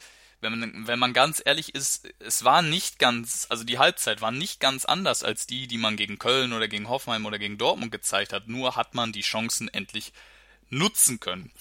wenn 0.51 0.59
man, 0.59 0.87
wenn 0.87 0.99
man 0.99 1.13
ganz 1.13 1.41
ehrlich 1.43 1.73
ist, 1.73 2.07
es 2.19 2.43
war 2.43 2.61
nicht 2.61 2.99
ganz, 2.99 3.47
also 3.49 3.63
die 3.63 3.79
Halbzeit 3.79 4.21
war 4.21 4.31
nicht 4.31 4.59
ganz 4.59 4.85
anders 4.85 5.23
als 5.23 5.47
die, 5.47 5.67
die 5.67 5.77
man 5.77 5.97
gegen 5.97 6.19
Köln 6.19 6.53
oder 6.53 6.67
gegen 6.67 6.89
Hoffenheim 6.89 7.25
oder 7.25 7.39
gegen 7.39 7.57
Dortmund 7.57 7.91
gezeigt 7.91 8.33
hat. 8.33 8.47
Nur 8.47 8.75
hat 8.75 8.93
man 8.93 9.11
die 9.11 9.21
Chancen 9.21 9.67
endlich 9.67 10.13
nutzen 10.69 11.19
können. 11.19 11.51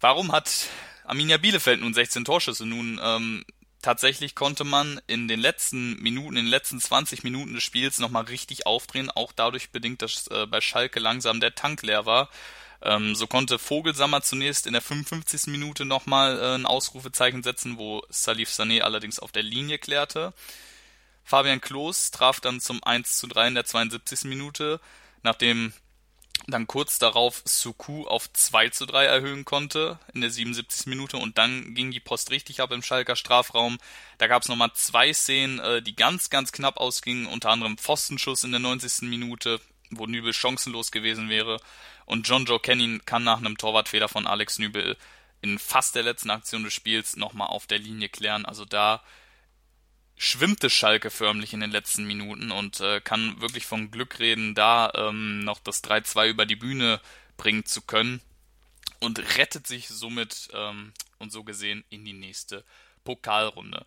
Warum 0.00 0.32
hat 0.32 0.68
Arminia 1.04 1.36
Bielefeld 1.36 1.80
nun 1.80 1.94
16 1.94 2.24
Torschüsse? 2.24 2.66
Nun, 2.66 3.00
ähm, 3.02 3.44
tatsächlich 3.82 4.34
konnte 4.34 4.64
man 4.64 5.00
in 5.06 5.28
den 5.28 5.40
letzten 5.40 6.00
Minuten, 6.02 6.36
in 6.36 6.44
den 6.44 6.50
letzten 6.50 6.80
20 6.80 7.22
Minuten 7.22 7.54
des 7.54 7.62
Spiels 7.62 7.98
nochmal 7.98 8.24
richtig 8.24 8.66
aufdrehen, 8.66 9.10
auch 9.10 9.32
dadurch 9.32 9.70
bedingt, 9.70 10.02
dass 10.02 10.26
äh, 10.28 10.46
bei 10.46 10.60
Schalke 10.60 11.00
langsam 11.00 11.40
der 11.40 11.54
Tank 11.54 11.82
leer 11.82 12.06
war 12.06 12.28
ähm, 12.84 13.14
so 13.14 13.26
konnte 13.26 13.58
Vogelsammer 13.58 14.22
zunächst 14.22 14.66
in 14.66 14.72
der 14.72 14.82
55. 14.82 15.46
Minute 15.46 15.84
nochmal 15.84 16.38
äh, 16.38 16.54
ein 16.56 16.66
Ausrufezeichen 16.66 17.42
setzen, 17.42 17.78
wo 17.78 18.02
Salif 18.08 18.50
Sané 18.50 18.80
allerdings 18.80 19.18
auf 19.18 19.32
der 19.32 19.44
Linie 19.44 19.78
klärte. 19.78 20.32
Fabian 21.24 21.60
Klos 21.60 22.10
traf 22.10 22.40
dann 22.40 22.60
zum 22.60 22.82
1 22.82 23.18
zu 23.18 23.28
3 23.28 23.48
in 23.48 23.54
der 23.54 23.64
72. 23.64 24.24
Minute, 24.24 24.80
nachdem 25.22 25.72
dann 26.48 26.66
kurz 26.66 26.98
darauf 26.98 27.42
Suku 27.44 28.04
auf 28.04 28.32
2 28.32 28.70
zu 28.70 28.86
3 28.86 29.04
erhöhen 29.04 29.44
konnte 29.44 30.00
in 30.12 30.20
der 30.22 30.30
77. 30.30 30.86
Minute 30.86 31.18
und 31.18 31.38
dann 31.38 31.74
ging 31.74 31.92
die 31.92 32.00
Post 32.00 32.32
richtig 32.32 32.60
ab 32.60 32.72
im 32.72 32.82
Schalker 32.82 33.14
Strafraum. 33.14 33.78
Da 34.18 34.26
gab 34.26 34.42
es 34.42 34.48
nochmal 34.48 34.72
zwei 34.74 35.12
Szenen, 35.12 35.60
äh, 35.60 35.82
die 35.82 35.94
ganz, 35.94 36.30
ganz 36.30 36.50
knapp 36.50 36.78
ausgingen, 36.78 37.26
unter 37.26 37.50
anderem 37.50 37.78
Pfostenschuss 37.78 38.42
in 38.42 38.50
der 38.50 38.58
90. 38.58 39.08
Minute, 39.08 39.60
wo 39.90 40.06
Nübel 40.06 40.32
chancenlos 40.32 40.90
gewesen 40.90 41.28
wäre 41.28 41.60
und 42.06 42.28
John 42.28 42.44
Joe 42.44 42.60
Kenny 42.60 43.00
kann 43.04 43.24
nach 43.24 43.38
einem 43.38 43.56
Torwartfehler 43.56 44.08
von 44.08 44.26
Alex 44.26 44.58
Nübel 44.58 44.96
in 45.40 45.58
fast 45.58 45.94
der 45.94 46.02
letzten 46.02 46.30
Aktion 46.30 46.64
des 46.64 46.72
Spiels 46.72 47.16
nochmal 47.16 47.48
auf 47.48 47.66
der 47.66 47.78
Linie 47.78 48.08
klären. 48.08 48.46
Also 48.46 48.64
da 48.64 49.02
schwimmte 50.16 50.70
Schalke 50.70 51.10
förmlich 51.10 51.52
in 51.52 51.60
den 51.60 51.72
letzten 51.72 52.04
Minuten 52.04 52.52
und 52.52 52.80
äh, 52.80 53.00
kann 53.00 53.40
wirklich 53.40 53.66
von 53.66 53.90
Glück 53.90 54.20
reden, 54.20 54.54
da 54.54 54.92
ähm, 54.94 55.40
noch 55.40 55.58
das 55.58 55.82
3-2 55.82 56.28
über 56.28 56.46
die 56.46 56.56
Bühne 56.56 57.00
bringen 57.36 57.64
zu 57.64 57.82
können 57.82 58.20
und 59.00 59.18
rettet 59.36 59.66
sich 59.66 59.88
somit 59.88 60.48
ähm, 60.54 60.92
und 61.18 61.32
so 61.32 61.42
gesehen 61.42 61.84
in 61.90 62.04
die 62.04 62.12
nächste 62.12 62.64
Pokalrunde. 63.02 63.84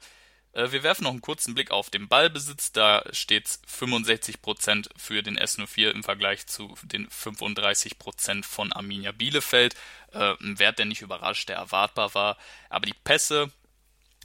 Äh, 0.56 0.72
wir 0.72 0.82
werfen 0.84 1.04
noch 1.04 1.12
einen 1.12 1.22
kurzen 1.22 1.54
Blick 1.54 1.70
auf 1.70 1.90
den 1.90 2.08
Ballbesitz. 2.08 2.72
Da 2.72 3.04
steht 3.12 3.48
65% 3.48 4.90
für 4.98 5.22
den 5.22 5.38
S04 5.38 5.92
im 5.92 6.04
Vergleich 6.04 6.48
zu 6.48 6.76
den 6.84 7.08
35% 7.10 8.44
von 8.44 8.74
Arminia 8.74 9.12
Bielefeld. 9.12 9.76
Äh, 10.14 10.34
ein 10.42 10.58
Wert, 10.58 10.80
der 10.80 10.86
nicht 10.86 11.02
überrascht, 11.02 11.50
der 11.50 11.58
erwartbar 11.58 12.16
war. 12.16 12.38
Aber 12.70 12.86
die 12.86 12.96
Pässe 13.04 13.52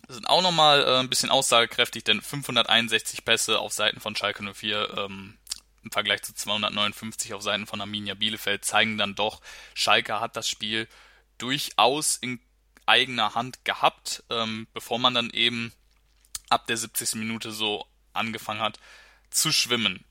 sind 0.09 0.29
auch 0.29 0.43
nochmal 0.43 0.83
äh, 0.83 0.99
ein 1.01 1.11
bisschen 1.11 1.31
aussagekräftig, 1.31 2.05
denn 2.05 2.23
561 2.23 3.25
Pässe 3.25 3.59
auf 3.59 3.73
Seiten 3.73 4.01
von 4.01 4.17
Schalke 4.17 4.43
04 4.43 4.95
ähm, 4.97 5.37
im 5.83 5.91
Vergleich 5.91 6.23
zu 6.23 6.35
259 6.35 7.35
auf 7.35 7.43
Seiten 7.43 7.67
von 7.67 7.81
Arminia 7.81 8.15
Bielefeld 8.15 8.65
zeigen 8.65 8.99
dann 8.99 9.15
doch, 9.15 9.41
Schalke 9.75 10.21
hat 10.21 10.37
das 10.37 10.49
Spiel 10.49 10.89
durchaus 11.39 12.17
in 12.17 12.39
eigener 12.87 13.35
Hand 13.35 13.65
gehabt, 13.65 14.25
ähm, 14.31 14.67
bevor 14.75 14.99
man 14.99 15.15
dann 15.15 15.31
eben 15.31 15.73
ab 16.51 16.67
der 16.67 16.77
70. 16.77 17.15
Minute 17.15 17.53
so 17.53 17.87
angefangen 18.13 18.61
hat 18.61 18.79
zu 19.31 19.53
schwimmen. 19.53 20.05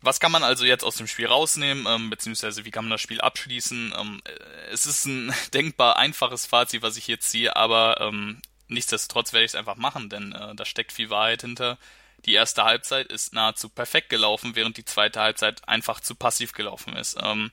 Was 0.00 0.20
kann 0.20 0.32
man 0.32 0.44
also 0.44 0.64
jetzt 0.64 0.84
aus 0.84 0.96
dem 0.96 1.06
Spiel 1.06 1.26
rausnehmen, 1.26 1.86
ähm, 1.88 2.10
beziehungsweise 2.10 2.64
wie 2.64 2.70
kann 2.70 2.84
man 2.84 2.90
das 2.90 3.00
Spiel 3.00 3.20
abschließen? 3.20 3.94
Ähm, 3.98 4.22
äh, 4.24 4.70
es 4.70 4.86
ist 4.86 5.06
ein 5.06 5.34
denkbar 5.54 5.96
einfaches 5.96 6.46
Fazit, 6.46 6.82
was 6.82 6.96
ich 6.96 7.04
hier 7.04 7.20
ziehe, 7.20 7.56
aber 7.56 8.00
ähm, 8.00 8.40
nichtsdestotrotz 8.68 9.32
werde 9.32 9.44
ich 9.44 9.52
es 9.52 9.54
einfach 9.54 9.76
machen, 9.76 10.08
denn 10.08 10.32
äh, 10.32 10.54
da 10.54 10.64
steckt 10.64 10.92
viel 10.92 11.10
Wahrheit 11.10 11.42
hinter. 11.42 11.78
Die 12.24 12.34
erste 12.34 12.64
Halbzeit 12.64 13.08
ist 13.08 13.32
nahezu 13.32 13.68
perfekt 13.68 14.08
gelaufen, 14.08 14.56
während 14.56 14.76
die 14.76 14.84
zweite 14.84 15.20
Halbzeit 15.20 15.66
einfach 15.68 16.00
zu 16.00 16.14
passiv 16.14 16.52
gelaufen 16.52 16.96
ist. 16.96 17.16
Ähm, 17.22 17.50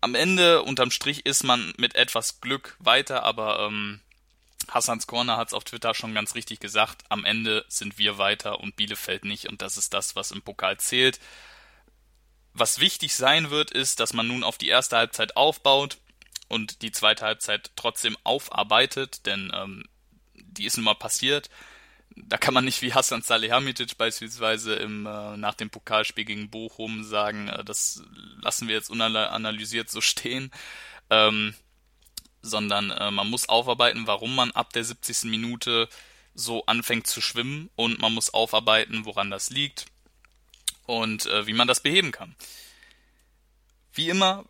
am 0.00 0.14
Ende, 0.14 0.62
unterm 0.62 0.90
Strich, 0.90 1.26
ist 1.26 1.42
man 1.42 1.72
mit 1.78 1.94
etwas 1.94 2.40
Glück 2.40 2.76
weiter, 2.78 3.22
aber 3.22 3.60
ähm, 3.60 4.00
Hassans 4.68 5.06
Corner 5.06 5.36
hat 5.36 5.48
es 5.48 5.54
auf 5.54 5.64
Twitter 5.64 5.94
schon 5.94 6.14
ganz 6.14 6.34
richtig 6.34 6.60
gesagt. 6.60 7.04
Am 7.08 7.24
Ende 7.24 7.64
sind 7.68 7.98
wir 7.98 8.18
weiter 8.18 8.60
und 8.60 8.76
Bielefeld 8.76 9.24
nicht. 9.24 9.48
Und 9.48 9.62
das 9.62 9.76
ist 9.76 9.94
das, 9.94 10.16
was 10.16 10.32
im 10.32 10.42
Pokal 10.42 10.78
zählt. 10.78 11.20
Was 12.52 12.80
wichtig 12.80 13.14
sein 13.14 13.50
wird, 13.50 13.70
ist, 13.70 14.00
dass 14.00 14.12
man 14.12 14.26
nun 14.26 14.42
auf 14.42 14.58
die 14.58 14.68
erste 14.68 14.96
Halbzeit 14.96 15.36
aufbaut 15.36 15.98
und 16.48 16.82
die 16.82 16.90
zweite 16.90 17.24
Halbzeit 17.24 17.70
trotzdem 17.76 18.16
aufarbeitet, 18.24 19.26
denn 19.26 19.52
ähm, 19.54 19.84
die 20.34 20.64
ist 20.64 20.76
nun 20.76 20.84
mal 20.84 20.94
passiert. 20.94 21.50
Da 22.14 22.38
kann 22.38 22.54
man 22.54 22.64
nicht 22.64 22.80
wie 22.80 22.94
Hassan 22.94 23.20
Salihamidzic 23.20 23.98
beispielsweise 23.98 24.74
im, 24.76 25.04
äh, 25.04 25.36
nach 25.36 25.54
dem 25.54 25.68
Pokalspiel 25.68 26.24
gegen 26.24 26.48
Bochum 26.48 27.04
sagen, 27.04 27.48
äh, 27.48 27.62
das 27.62 28.02
lassen 28.40 28.68
wir 28.68 28.74
jetzt 28.74 28.88
unanalysiert 28.88 29.90
so 29.90 30.00
stehen. 30.00 30.50
Ähm, 31.10 31.54
sondern 32.46 32.90
äh, 32.90 33.10
man 33.10 33.28
muss 33.28 33.48
aufarbeiten, 33.48 34.06
warum 34.06 34.34
man 34.34 34.50
ab 34.52 34.72
der 34.72 34.84
70. 34.84 35.24
Minute 35.24 35.88
so 36.34 36.64
anfängt 36.66 37.06
zu 37.06 37.20
schwimmen 37.20 37.70
und 37.76 38.00
man 38.00 38.12
muss 38.12 38.32
aufarbeiten, 38.32 39.04
woran 39.04 39.30
das 39.30 39.50
liegt 39.50 39.86
und 40.84 41.26
äh, 41.26 41.46
wie 41.46 41.54
man 41.54 41.68
das 41.68 41.80
beheben 41.80 42.12
kann. 42.12 42.36
Wie 43.92 44.08
immer 44.08 44.44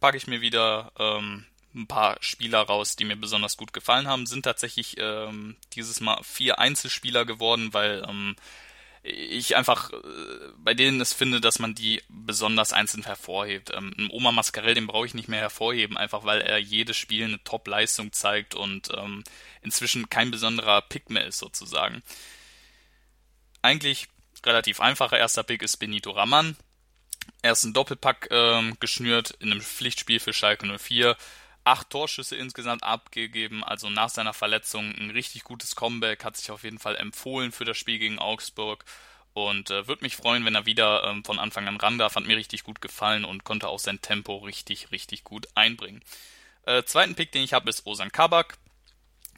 packe 0.00 0.16
ich 0.16 0.26
mir 0.26 0.40
wieder 0.40 0.92
ähm, 0.98 1.46
ein 1.74 1.86
paar 1.86 2.16
Spieler 2.20 2.60
raus, 2.60 2.96
die 2.96 3.04
mir 3.04 3.16
besonders 3.16 3.56
gut 3.56 3.72
gefallen 3.72 4.08
haben. 4.08 4.26
Sind 4.26 4.42
tatsächlich 4.42 4.96
ähm, 4.98 5.56
dieses 5.74 6.00
Mal 6.00 6.20
vier 6.24 6.58
Einzelspieler 6.58 7.24
geworden, 7.24 7.72
weil 7.72 8.04
ähm, 8.08 8.36
ich 9.02 9.56
einfach 9.56 9.92
äh, 9.92 9.96
bei 10.58 10.74
denen 10.74 11.00
es 11.00 11.12
finde, 11.12 11.40
dass 11.40 11.58
man 11.58 11.74
die 11.74 12.02
besonders 12.08 12.72
einzeln 12.72 13.04
hervorhebt. 13.04 13.72
Ähm, 13.74 14.10
Oma 14.10 14.32
Mascarell, 14.32 14.74
den 14.74 14.86
brauche 14.86 15.06
ich 15.06 15.14
nicht 15.14 15.28
mehr 15.28 15.40
hervorheben, 15.40 15.96
einfach 15.96 16.24
weil 16.24 16.42
er 16.42 16.58
jedes 16.58 16.96
Spiel 16.96 17.24
eine 17.24 17.42
Top-Leistung 17.42 18.12
zeigt 18.12 18.54
und 18.54 18.90
ähm, 18.96 19.24
inzwischen 19.62 20.10
kein 20.10 20.30
besonderer 20.30 20.82
Pick 20.82 21.08
mehr 21.08 21.26
ist 21.26 21.38
sozusagen. 21.38 22.02
Eigentlich 23.62 24.08
relativ 24.44 24.80
einfacher 24.80 25.18
erster 25.18 25.44
Pick 25.44 25.62
ist 25.62 25.78
Benito 25.78 26.10
Raman. 26.10 26.56
Er 27.42 27.52
ist 27.52 27.64
ein 27.64 27.72
Doppelpack 27.72 28.28
ähm, 28.30 28.76
geschnürt 28.80 29.30
in 29.40 29.50
einem 29.50 29.62
Pflichtspiel 29.62 30.20
für 30.20 30.32
Schalke 30.34 30.66
04 30.78 31.16
acht 31.64 31.90
Torschüsse 31.90 32.36
insgesamt 32.36 32.82
abgegeben, 32.82 33.62
also 33.62 33.90
nach 33.90 34.08
seiner 34.08 34.32
Verletzung 34.32 34.94
ein 34.96 35.10
richtig 35.10 35.44
gutes 35.44 35.76
Comeback, 35.76 36.24
hat 36.24 36.36
sich 36.36 36.50
auf 36.50 36.64
jeden 36.64 36.78
Fall 36.78 36.96
empfohlen 36.96 37.52
für 37.52 37.64
das 37.64 37.76
Spiel 37.76 37.98
gegen 37.98 38.18
Augsburg 38.18 38.84
und 39.32 39.70
äh, 39.70 39.86
würde 39.86 40.04
mich 40.04 40.16
freuen, 40.16 40.44
wenn 40.44 40.54
er 40.54 40.66
wieder 40.66 41.04
ähm, 41.04 41.24
von 41.24 41.38
Anfang 41.38 41.68
an 41.68 41.76
ran 41.76 41.98
darf. 41.98 42.16
Hat 42.16 42.26
mir 42.26 42.36
richtig 42.36 42.64
gut 42.64 42.80
gefallen 42.80 43.24
und 43.24 43.44
konnte 43.44 43.68
auch 43.68 43.78
sein 43.78 44.00
Tempo 44.00 44.38
richtig, 44.38 44.90
richtig 44.90 45.24
gut 45.24 45.46
einbringen. 45.54 46.02
Äh, 46.66 46.82
zweiten 46.84 47.14
Pick, 47.14 47.32
den 47.32 47.42
ich 47.42 47.52
habe, 47.52 47.70
ist 47.70 47.86
Osan 47.86 48.12
Kabak. 48.12 48.58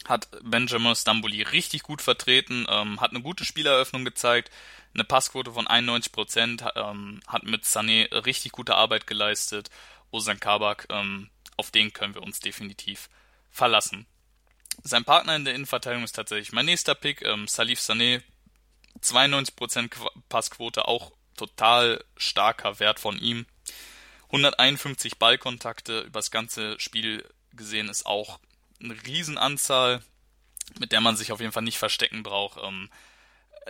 Hat 0.07 0.29
Benjamin 0.43 0.97
Stamboli 0.97 1.43
richtig 1.43 1.83
gut 1.83 2.03
vertreten, 2.03 2.67
ähm, 2.69 3.01
hat 3.01 3.11
eine 3.11 3.21
gute 3.21 3.45
Spieleröffnung 3.45 4.05
gezeigt, 4.05 4.51
eine 4.95 5.05
Passquote 5.05 5.53
von 5.53 5.69
91%, 5.69 6.73
ähm, 6.75 7.21
hat 7.29 7.45
mit 7.45 7.65
Sané 7.65 8.11
richtig 8.27 8.51
gute 8.51 8.75
Arbeit 8.75 9.07
geleistet. 9.07 9.71
Osan 10.11 10.41
Kabak 10.41 10.87
ähm, 10.91 11.31
auf 11.57 11.71
den 11.71 11.93
können 11.93 12.15
wir 12.15 12.23
uns 12.23 12.41
definitiv 12.41 13.09
verlassen. 13.51 14.07
Sein 14.83 15.05
Partner 15.05 15.37
in 15.37 15.45
der 15.45 15.55
Innenverteidigung 15.55 16.05
ist 16.05 16.17
tatsächlich 16.17 16.53
mein 16.53 16.67
nächster 16.67 16.95
Pick, 16.95 17.23
ähm, 17.23 17.47
Salif 17.47 17.81
Sané. 17.81 18.23
92% 19.01 19.91
Passquote, 20.29 20.87
auch 20.87 21.13
total 21.37 22.05
starker 22.17 22.79
Wert 22.79 23.01
von 23.01 23.19
ihm. 23.19 23.47
151 24.27 25.19
Ballkontakte 25.19 26.01
übers 26.01 26.31
ganze 26.31 26.79
Spiel 26.79 27.25
gesehen 27.53 27.89
ist 27.89 28.07
auch 28.07 28.39
eine 28.83 28.95
Riesenanzahl, 29.07 30.03
mit 30.79 30.93
der 30.93 31.01
man 31.01 31.17
sich 31.17 31.33
auf 31.33 31.41
jeden 31.41 31.53
Fall 31.53 31.63
nicht 31.63 31.79
verstecken 31.79 32.23
braucht. 32.23 32.59
Ähm, 32.63 32.91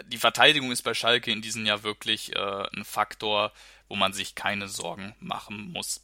die 0.07 0.19
Verteidigung 0.19 0.71
ist 0.71 0.83
bei 0.83 0.95
Schalke 0.95 1.31
in 1.31 1.43
diesem 1.43 1.67
Jahr 1.67 1.83
wirklich 1.83 2.35
äh, 2.35 2.67
ein 2.75 2.85
Faktor, 2.85 3.53
wo 3.89 3.97
man 3.97 4.13
sich 4.13 4.35
keine 4.35 4.69
Sorgen 4.69 5.15
machen 5.19 5.73
muss 5.73 6.01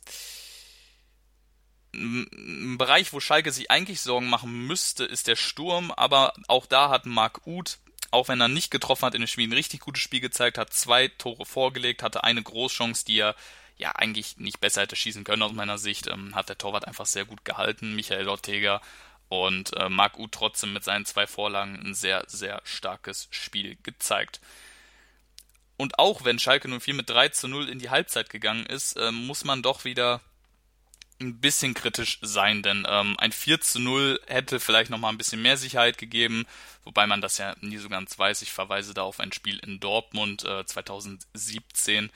ein 1.98 2.78
Bereich, 2.78 3.12
wo 3.12 3.20
Schalke 3.20 3.52
sich 3.52 3.70
eigentlich 3.70 4.00
Sorgen 4.00 4.28
machen 4.28 4.66
müsste, 4.66 5.04
ist 5.04 5.26
der 5.26 5.36
Sturm, 5.36 5.90
aber 5.90 6.32
auch 6.46 6.66
da 6.66 6.90
hat 6.90 7.06
Marc 7.06 7.46
Uth, 7.46 7.78
auch 8.10 8.28
wenn 8.28 8.40
er 8.40 8.48
nicht 8.48 8.70
getroffen 8.70 9.06
hat 9.06 9.14
in 9.14 9.20
dem 9.20 9.26
Spiel, 9.26 9.48
ein 9.48 9.52
richtig 9.52 9.80
gutes 9.80 10.02
Spiel 10.02 10.20
gezeigt, 10.20 10.58
hat 10.58 10.72
zwei 10.72 11.08
Tore 11.08 11.44
vorgelegt, 11.44 12.02
hatte 12.02 12.24
eine 12.24 12.42
Großchance, 12.42 13.04
die 13.04 13.18
er 13.18 13.34
ja 13.76 13.92
eigentlich 13.92 14.38
nicht 14.38 14.60
besser 14.60 14.82
hätte 14.82 14.96
schießen 14.96 15.24
können 15.24 15.42
aus 15.42 15.52
meiner 15.52 15.78
Sicht, 15.78 16.08
ähm, 16.08 16.34
hat 16.34 16.48
der 16.48 16.58
Torwart 16.58 16.86
einfach 16.86 17.06
sehr 17.06 17.24
gut 17.24 17.44
gehalten, 17.44 17.94
Michael 17.94 18.28
Ortega. 18.28 18.80
Und 19.28 19.76
äh, 19.76 19.90
Marc 19.90 20.18
Uth 20.18 20.32
trotzdem 20.32 20.72
mit 20.72 20.84
seinen 20.84 21.04
zwei 21.04 21.26
Vorlagen 21.26 21.78
ein 21.84 21.94
sehr, 21.94 22.24
sehr 22.26 22.62
starkes 22.64 23.28
Spiel 23.30 23.76
gezeigt. 23.82 24.40
Und 25.76 25.98
auch 25.98 26.24
wenn 26.24 26.38
Schalke 26.38 26.68
04 26.68 26.94
mit 26.94 27.08
3 27.08 27.28
zu 27.28 27.46
0 27.46 27.68
in 27.68 27.78
die 27.78 27.90
Halbzeit 27.90 28.30
gegangen 28.30 28.66
ist, 28.66 28.96
äh, 28.96 29.12
muss 29.12 29.44
man 29.44 29.62
doch 29.62 29.84
wieder 29.84 30.20
ein 31.20 31.40
bisschen 31.40 31.74
kritisch 31.74 32.18
sein, 32.22 32.62
denn 32.62 32.86
ähm, 32.88 33.16
ein 33.18 33.32
4 33.32 33.60
zu 33.60 33.80
0 33.80 34.20
hätte 34.26 34.60
vielleicht 34.60 34.90
nochmal 34.90 35.12
ein 35.12 35.18
bisschen 35.18 35.42
mehr 35.42 35.56
Sicherheit 35.56 35.98
gegeben, 35.98 36.46
wobei 36.84 37.06
man 37.06 37.20
das 37.20 37.38
ja 37.38 37.56
nie 37.60 37.78
so 37.78 37.88
ganz 37.88 38.18
weiß. 38.18 38.42
Ich 38.42 38.52
verweise 38.52 38.94
da 38.94 39.02
auf 39.02 39.20
ein 39.20 39.32
Spiel 39.32 39.58
in 39.58 39.80
Dortmund 39.80 40.44
äh, 40.44 40.64
2017. 40.64 42.10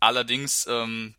Allerdings 0.00 0.66
ähm, 0.66 1.14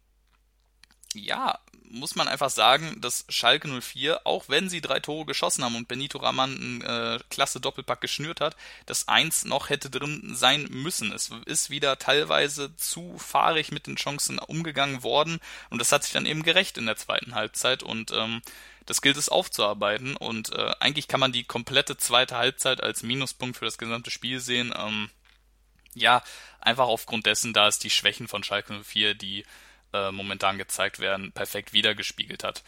ja, 1.18 1.60
muss 1.90 2.16
man 2.16 2.28
einfach 2.28 2.50
sagen, 2.50 3.00
dass 3.02 3.26
Schalke 3.30 3.68
04, 3.68 4.26
auch 4.26 4.46
wenn 4.48 4.70
sie 4.70 4.82
drei 4.82 5.00
Tore 5.00 5.26
geschossen 5.26 5.64
haben 5.64 5.76
und 5.76 5.88
Benito 5.88 6.18
Raman 6.18 6.56
einen 6.56 6.82
äh, 6.82 7.20
klasse 7.30 7.60
Doppelpack 7.60 8.02
geschnürt 8.02 8.42
hat, 8.42 8.56
das 8.86 9.08
Eins 9.08 9.46
noch 9.46 9.70
hätte 9.70 9.90
drin 9.90 10.36
sein 10.36 10.68
müssen. 10.70 11.12
Es 11.12 11.32
ist 11.46 11.70
wieder 11.70 11.98
teilweise 11.98 12.76
zu 12.76 13.18
fahrig 13.18 13.72
mit 13.72 13.88
den 13.88 13.96
Chancen 13.96 14.40
umgegangen 14.40 15.04
worden 15.04 15.40
und 15.70 15.80
das 15.80 15.92
hat 15.92 16.04
sich 16.04 16.14
dann 16.14 16.26
eben 16.26 16.44
gerecht 16.44 16.78
in 16.78 16.86
der 16.86 16.98
zweiten 16.98 17.36
Halbzeit 17.36 17.84
und 17.84 18.12
ähm, 18.12 18.42
das 18.86 19.02
gilt 19.02 19.18
es 19.18 19.30
aufzuarbeiten 19.30 20.16
und 20.16 20.54
äh, 20.54 20.74
eigentlich 20.80 21.08
kann 21.08 21.20
man 21.20 21.32
die 21.32 21.44
komplette 21.44 21.98
zweite 21.98 22.38
Halbzeit 22.38 22.82
als 22.82 23.04
Minuspunkt 23.04 23.58
für 23.58 23.66
das 23.66 23.78
gesamte 23.78 24.12
Spiel 24.12 24.40
sehen. 24.40 24.74
Ähm, 24.78 25.10
ja, 25.94 26.24
einfach 26.62 26.88
aufgrund 26.88 27.26
dessen, 27.26 27.54
da 27.54 27.68
es 27.68 27.80
die 27.80 27.90
Schwächen 27.90 28.28
von 28.28 28.44
Schalke 28.44 28.74
04, 28.84 29.16
die 29.16 29.46
äh, 29.94 30.12
momentan 30.12 30.58
gezeigt 30.58 31.00
werden, 31.00 31.32
perfekt 31.32 31.74
wiedergespiegelt 31.74 32.44
hat. 32.44 32.64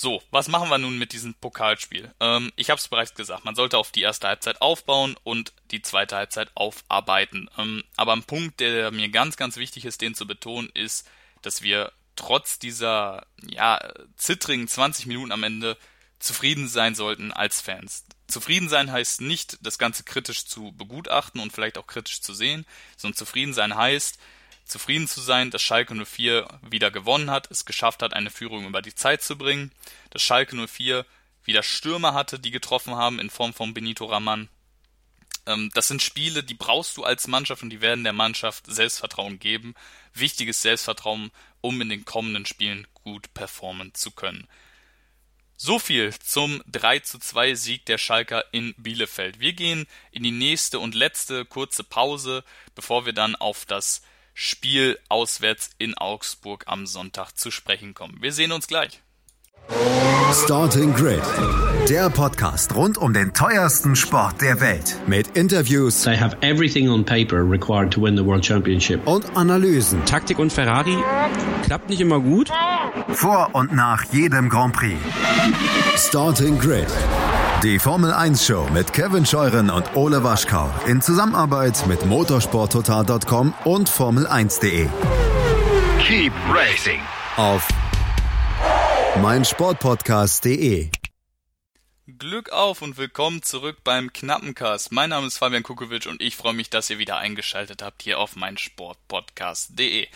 So, 0.00 0.22
was 0.30 0.46
machen 0.46 0.68
wir 0.68 0.78
nun 0.78 0.96
mit 0.96 1.12
diesem 1.12 1.34
Pokalspiel? 1.34 2.14
Ähm, 2.20 2.52
ich 2.54 2.70
habe 2.70 2.78
es 2.78 2.86
bereits 2.86 3.14
gesagt, 3.14 3.44
man 3.44 3.56
sollte 3.56 3.78
auf 3.78 3.90
die 3.90 4.02
erste 4.02 4.28
Halbzeit 4.28 4.62
aufbauen 4.62 5.16
und 5.24 5.52
die 5.72 5.82
zweite 5.82 6.14
Halbzeit 6.14 6.52
aufarbeiten. 6.54 7.50
Ähm, 7.58 7.82
aber 7.96 8.12
ein 8.12 8.22
Punkt, 8.22 8.60
der 8.60 8.92
mir 8.92 9.08
ganz, 9.08 9.36
ganz 9.36 9.56
wichtig 9.56 9.84
ist, 9.84 10.00
den 10.00 10.14
zu 10.14 10.24
betonen, 10.24 10.70
ist, 10.72 11.08
dass 11.42 11.62
wir 11.62 11.90
trotz 12.14 12.60
dieser 12.60 13.26
ja, 13.42 13.80
zittrigen 14.16 14.68
20 14.68 15.06
Minuten 15.06 15.32
am 15.32 15.42
Ende 15.42 15.76
zufrieden 16.20 16.68
sein 16.68 16.94
sollten 16.94 17.32
als 17.32 17.60
Fans. 17.60 18.04
Zufrieden 18.28 18.68
sein 18.68 18.92
heißt 18.92 19.20
nicht, 19.20 19.58
das 19.62 19.78
Ganze 19.78 20.04
kritisch 20.04 20.46
zu 20.46 20.70
begutachten 20.72 21.40
und 21.40 21.52
vielleicht 21.52 21.76
auch 21.76 21.88
kritisch 21.88 22.20
zu 22.20 22.34
sehen, 22.34 22.66
sondern 22.96 23.16
zufrieden 23.16 23.52
sein 23.52 23.74
heißt, 23.74 24.18
zufrieden 24.68 25.08
zu 25.08 25.20
sein, 25.20 25.50
dass 25.50 25.62
Schalke 25.62 25.94
04 25.94 26.46
wieder 26.70 26.90
gewonnen 26.90 27.30
hat, 27.30 27.50
es 27.50 27.64
geschafft 27.64 28.02
hat, 28.02 28.14
eine 28.14 28.30
Führung 28.30 28.66
über 28.66 28.82
die 28.82 28.94
Zeit 28.94 29.22
zu 29.22 29.36
bringen, 29.36 29.72
dass 30.10 30.22
Schalke 30.22 30.56
04 30.56 31.04
wieder 31.44 31.62
Stürmer 31.62 32.14
hatte, 32.14 32.38
die 32.38 32.50
getroffen 32.50 32.94
haben 32.94 33.18
in 33.18 33.30
Form 33.30 33.54
von 33.54 33.74
Benito 33.74 34.04
Raman. 34.04 34.48
Ähm, 35.46 35.70
das 35.74 35.88
sind 35.88 36.02
Spiele, 36.02 36.44
die 36.44 36.54
brauchst 36.54 36.96
du 36.96 37.04
als 37.04 37.26
Mannschaft 37.26 37.62
und 37.62 37.70
die 37.70 37.80
werden 37.80 38.04
der 38.04 38.12
Mannschaft 38.12 38.66
Selbstvertrauen 38.66 39.38
geben. 39.38 39.74
Wichtiges 40.12 40.62
Selbstvertrauen, 40.62 41.30
um 41.60 41.80
in 41.80 41.88
den 41.88 42.04
kommenden 42.04 42.46
Spielen 42.46 42.86
gut 42.94 43.32
performen 43.34 43.94
zu 43.94 44.10
können. 44.10 44.46
So 45.56 45.80
viel 45.80 46.14
zum 46.20 46.62
3 46.66 47.00
zu 47.00 47.18
2 47.18 47.54
Sieg 47.54 47.86
der 47.86 47.98
Schalker 47.98 48.44
in 48.52 48.74
Bielefeld. 48.76 49.40
Wir 49.40 49.54
gehen 49.54 49.86
in 50.12 50.22
die 50.22 50.30
nächste 50.30 50.78
und 50.78 50.94
letzte 50.94 51.44
kurze 51.44 51.82
Pause, 51.82 52.44
bevor 52.76 53.06
wir 53.06 53.12
dann 53.12 53.34
auf 53.34 53.64
das 53.64 54.02
Spiel 54.40 54.96
auswärts 55.08 55.70
in 55.78 55.98
Augsburg 55.98 56.62
am 56.68 56.86
Sonntag 56.86 57.32
zu 57.32 57.50
sprechen 57.50 57.92
kommen. 57.92 58.18
Wir 58.20 58.32
sehen 58.32 58.52
uns 58.52 58.68
gleich. 58.68 59.02
Starting 60.32 60.94
Grid, 60.94 61.20
der 61.88 62.08
Podcast 62.08 62.72
rund 62.76 62.98
um 62.98 63.12
den 63.12 63.34
teuersten 63.34 63.96
Sport 63.96 64.40
der 64.40 64.60
Welt 64.60 64.96
mit 65.08 65.36
Interviews. 65.36 66.02
They 66.02 66.16
have 66.16 66.36
everything 66.42 66.88
on 66.88 67.04
paper 67.04 67.42
required 67.42 67.92
to 67.92 68.00
win 68.00 68.16
the 68.16 68.24
World 68.24 68.46
Championship. 68.46 69.04
Und 69.08 69.36
Analysen. 69.36 70.04
Taktik 70.04 70.38
und 70.38 70.52
Ferrari 70.52 70.96
klappt 71.64 71.90
nicht 71.90 72.00
immer 72.00 72.20
gut. 72.20 72.48
Vor 73.08 73.50
und 73.54 73.74
nach 73.74 74.04
jedem 74.12 74.48
Grand 74.48 74.72
Prix. 74.72 75.00
Starting 75.96 76.60
Grid 76.60 76.86
die 77.62 77.80
Formel 77.80 78.12
1 78.12 78.46
Show 78.46 78.68
mit 78.72 78.92
Kevin 78.92 79.26
Scheuren 79.26 79.70
und 79.70 79.96
Ole 79.96 80.22
Waschkau 80.22 80.72
in 80.86 81.02
Zusammenarbeit 81.02 81.86
mit 81.88 82.06
motorsporttotal.com 82.06 83.52
und 83.64 83.90
Formel1.de. 83.90 84.88
Keep 86.00 86.32
racing 86.52 87.00
auf 87.36 87.66
meinsportpodcast.de. 89.20 90.90
Glück 92.06 92.50
auf 92.50 92.80
und 92.80 92.96
willkommen 92.96 93.42
zurück 93.42 93.78
beim 93.82 94.12
Knappencast. 94.12 94.92
Mein 94.92 95.10
Name 95.10 95.26
ist 95.26 95.38
Fabian 95.38 95.64
Kukowitsch 95.64 96.06
und 96.06 96.22
ich 96.22 96.36
freue 96.36 96.54
mich, 96.54 96.70
dass 96.70 96.90
ihr 96.90 96.98
wieder 96.98 97.18
eingeschaltet 97.18 97.82
habt 97.82 98.02
hier 98.02 98.20
auf 98.20 98.36
meinsportpodcast.de. 98.36 100.06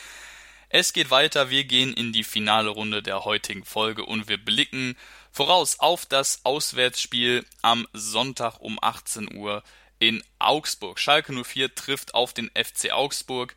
Es 0.68 0.92
geht 0.92 1.10
weiter, 1.10 1.50
wir 1.50 1.64
gehen 1.64 1.92
in 1.92 2.12
die 2.12 2.24
finale 2.24 2.70
Runde 2.70 3.02
der 3.02 3.24
heutigen 3.24 3.64
Folge 3.64 4.06
und 4.06 4.28
wir 4.28 4.38
blicken 4.38 4.96
voraus 5.32 5.80
auf 5.80 6.06
das 6.06 6.44
Auswärtsspiel 6.44 7.44
am 7.62 7.88
Sonntag 7.92 8.60
um 8.60 8.78
18 8.80 9.34
Uhr 9.34 9.64
in 9.98 10.22
Augsburg. 10.38 10.98
Schalke 10.98 11.32
04 11.32 11.74
trifft 11.74 12.14
auf 12.14 12.32
den 12.34 12.50
FC 12.50 12.92
Augsburg. 12.92 13.56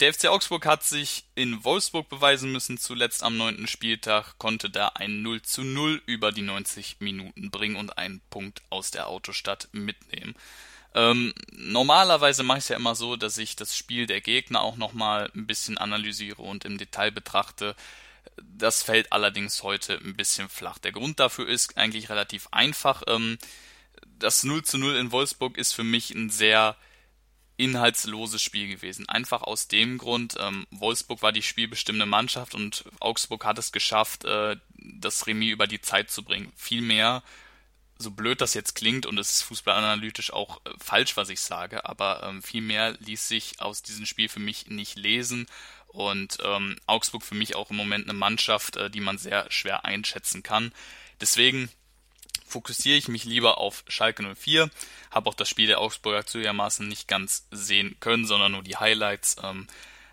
Der 0.00 0.14
FC 0.14 0.26
Augsburg 0.26 0.64
hat 0.64 0.82
sich 0.82 1.24
in 1.34 1.62
Wolfsburg 1.64 2.08
beweisen 2.08 2.52
müssen, 2.52 2.78
zuletzt 2.78 3.22
am 3.22 3.36
neunten 3.36 3.66
Spieltag, 3.66 4.38
konnte 4.38 4.70
da 4.70 4.88
ein 4.88 5.22
0 5.22 5.42
zu 5.42 5.62
0 5.62 6.02
über 6.06 6.32
die 6.32 6.42
90 6.42 6.96
Minuten 7.00 7.50
bringen 7.50 7.76
und 7.76 7.98
einen 7.98 8.22
Punkt 8.30 8.62
aus 8.70 8.90
der 8.90 9.08
Autostadt 9.08 9.68
mitnehmen. 9.72 10.34
Ähm, 10.94 11.32
normalerweise 11.52 12.42
mache 12.42 12.58
ich 12.58 12.64
es 12.64 12.68
ja 12.68 12.76
immer 12.76 12.94
so, 12.94 13.16
dass 13.16 13.38
ich 13.38 13.56
das 13.56 13.76
Spiel 13.76 14.06
der 14.06 14.20
Gegner 14.20 14.62
auch 14.62 14.76
nochmal 14.76 15.30
ein 15.34 15.46
bisschen 15.46 15.78
analysiere 15.78 16.42
und 16.42 16.64
im 16.64 16.78
Detail 16.78 17.10
betrachte. 17.10 17.76
Das 18.36 18.82
fällt 18.82 19.12
allerdings 19.12 19.62
heute 19.62 19.94
ein 19.94 20.16
bisschen 20.16 20.48
flach. 20.48 20.78
Der 20.78 20.92
Grund 20.92 21.20
dafür 21.20 21.48
ist 21.48 21.76
eigentlich 21.76 22.10
relativ 22.10 22.48
einfach. 22.52 23.02
Ähm, 23.06 23.38
das 24.18 24.44
0 24.44 24.64
zu 24.64 24.78
0 24.78 24.96
in 24.96 25.12
Wolfsburg 25.12 25.56
ist 25.56 25.72
für 25.72 25.84
mich 25.84 26.10
ein 26.10 26.30
sehr 26.30 26.76
inhaltsloses 27.60 28.40
Spiel 28.40 28.68
gewesen. 28.68 29.08
Einfach 29.08 29.42
aus 29.42 29.68
dem 29.68 29.98
Grund, 29.98 30.36
ähm, 30.40 30.66
Wolfsburg 30.70 31.22
war 31.22 31.32
die 31.32 31.42
spielbestimmende 31.42 32.06
Mannschaft 32.06 32.54
und 32.54 32.84
Augsburg 33.00 33.44
hat 33.44 33.58
es 33.58 33.70
geschafft, 33.70 34.24
äh, 34.24 34.56
das 34.76 35.26
Remis 35.26 35.52
über 35.52 35.66
die 35.66 35.80
Zeit 35.80 36.10
zu 36.10 36.22
bringen. 36.22 36.50
Vielmehr, 36.56 37.22
so 37.98 38.10
blöd 38.10 38.40
das 38.40 38.54
jetzt 38.54 38.76
klingt 38.76 39.04
und 39.04 39.18
es 39.18 39.30
ist 39.30 39.42
fußballanalytisch 39.42 40.32
auch 40.32 40.62
äh, 40.64 40.70
falsch, 40.78 41.18
was 41.18 41.28
ich 41.28 41.40
sage, 41.42 41.84
aber 41.84 42.22
ähm, 42.22 42.42
viel 42.42 42.62
ließ 43.00 43.28
sich 43.28 43.60
aus 43.60 43.82
diesem 43.82 44.06
Spiel 44.06 44.30
für 44.30 44.40
mich 44.40 44.68
nicht 44.68 44.96
lesen 44.96 45.46
und 45.92 46.38
ähm, 46.44 46.76
Augsburg 46.86 47.22
für 47.22 47.34
mich 47.34 47.56
auch 47.56 47.70
im 47.70 47.76
Moment 47.76 48.04
eine 48.04 48.18
Mannschaft, 48.18 48.76
äh, 48.76 48.90
die 48.90 49.00
man 49.00 49.18
sehr 49.18 49.50
schwer 49.50 49.84
einschätzen 49.84 50.42
kann. 50.42 50.72
Deswegen 51.20 51.70
fokussiere 52.46 52.96
ich 52.96 53.08
mich 53.08 53.24
lieber 53.24 53.58
auf 53.58 53.84
Schalke 53.88 54.22
04, 54.34 54.70
habe 55.10 55.28
auch 55.28 55.34
das 55.34 55.48
Spiel 55.48 55.66
der 55.66 55.80
Augsburger 55.80 56.26
zugegebenermaßen 56.26 56.86
nicht 56.88 57.08
ganz 57.08 57.46
sehen 57.50 57.96
können, 58.00 58.26
sondern 58.26 58.52
nur 58.52 58.62
die 58.62 58.76
Highlights. 58.76 59.36
Ähm, 59.42 59.66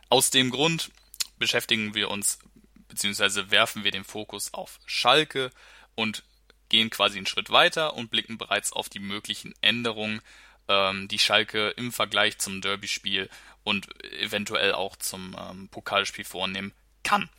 aus 0.10 0.30
dem 0.30 0.52
Grund 0.52 0.92
beschäftigen 1.38 1.94
wir 1.94 2.10
uns 2.10 2.40
beziehungsweise 2.88 3.52
werfen 3.52 3.84
wir 3.84 3.92
den 3.92 4.04
Fokus 4.04 4.54
auf 4.54 4.80
Schalke 4.86 5.52
und 5.96 6.24
gehen 6.70 6.90
quasi 6.90 7.18
einen 7.18 7.26
Schritt 7.26 7.50
weiter 7.50 7.96
und 7.96 8.12
blicken 8.12 8.38
bereits 8.38 8.72
auf 8.74 8.90
die 8.90 9.00
möglichen 9.00 9.54
Änderungen, 9.62 10.22
ähm, 10.68 11.08
die 11.08 11.20
Schalke 11.20 11.70
im 11.70 11.92
Vergleich 11.92 12.38
zum 12.38 12.62
Derby-Spiel 12.62 13.30
und 13.68 13.88
eventuell 14.14 14.74
auch 14.74 14.96
zum 14.96 15.36
ähm, 15.38 15.68
Pokalspiel 15.68 16.24
vornehmen 16.24 16.74
kann. 17.04 17.30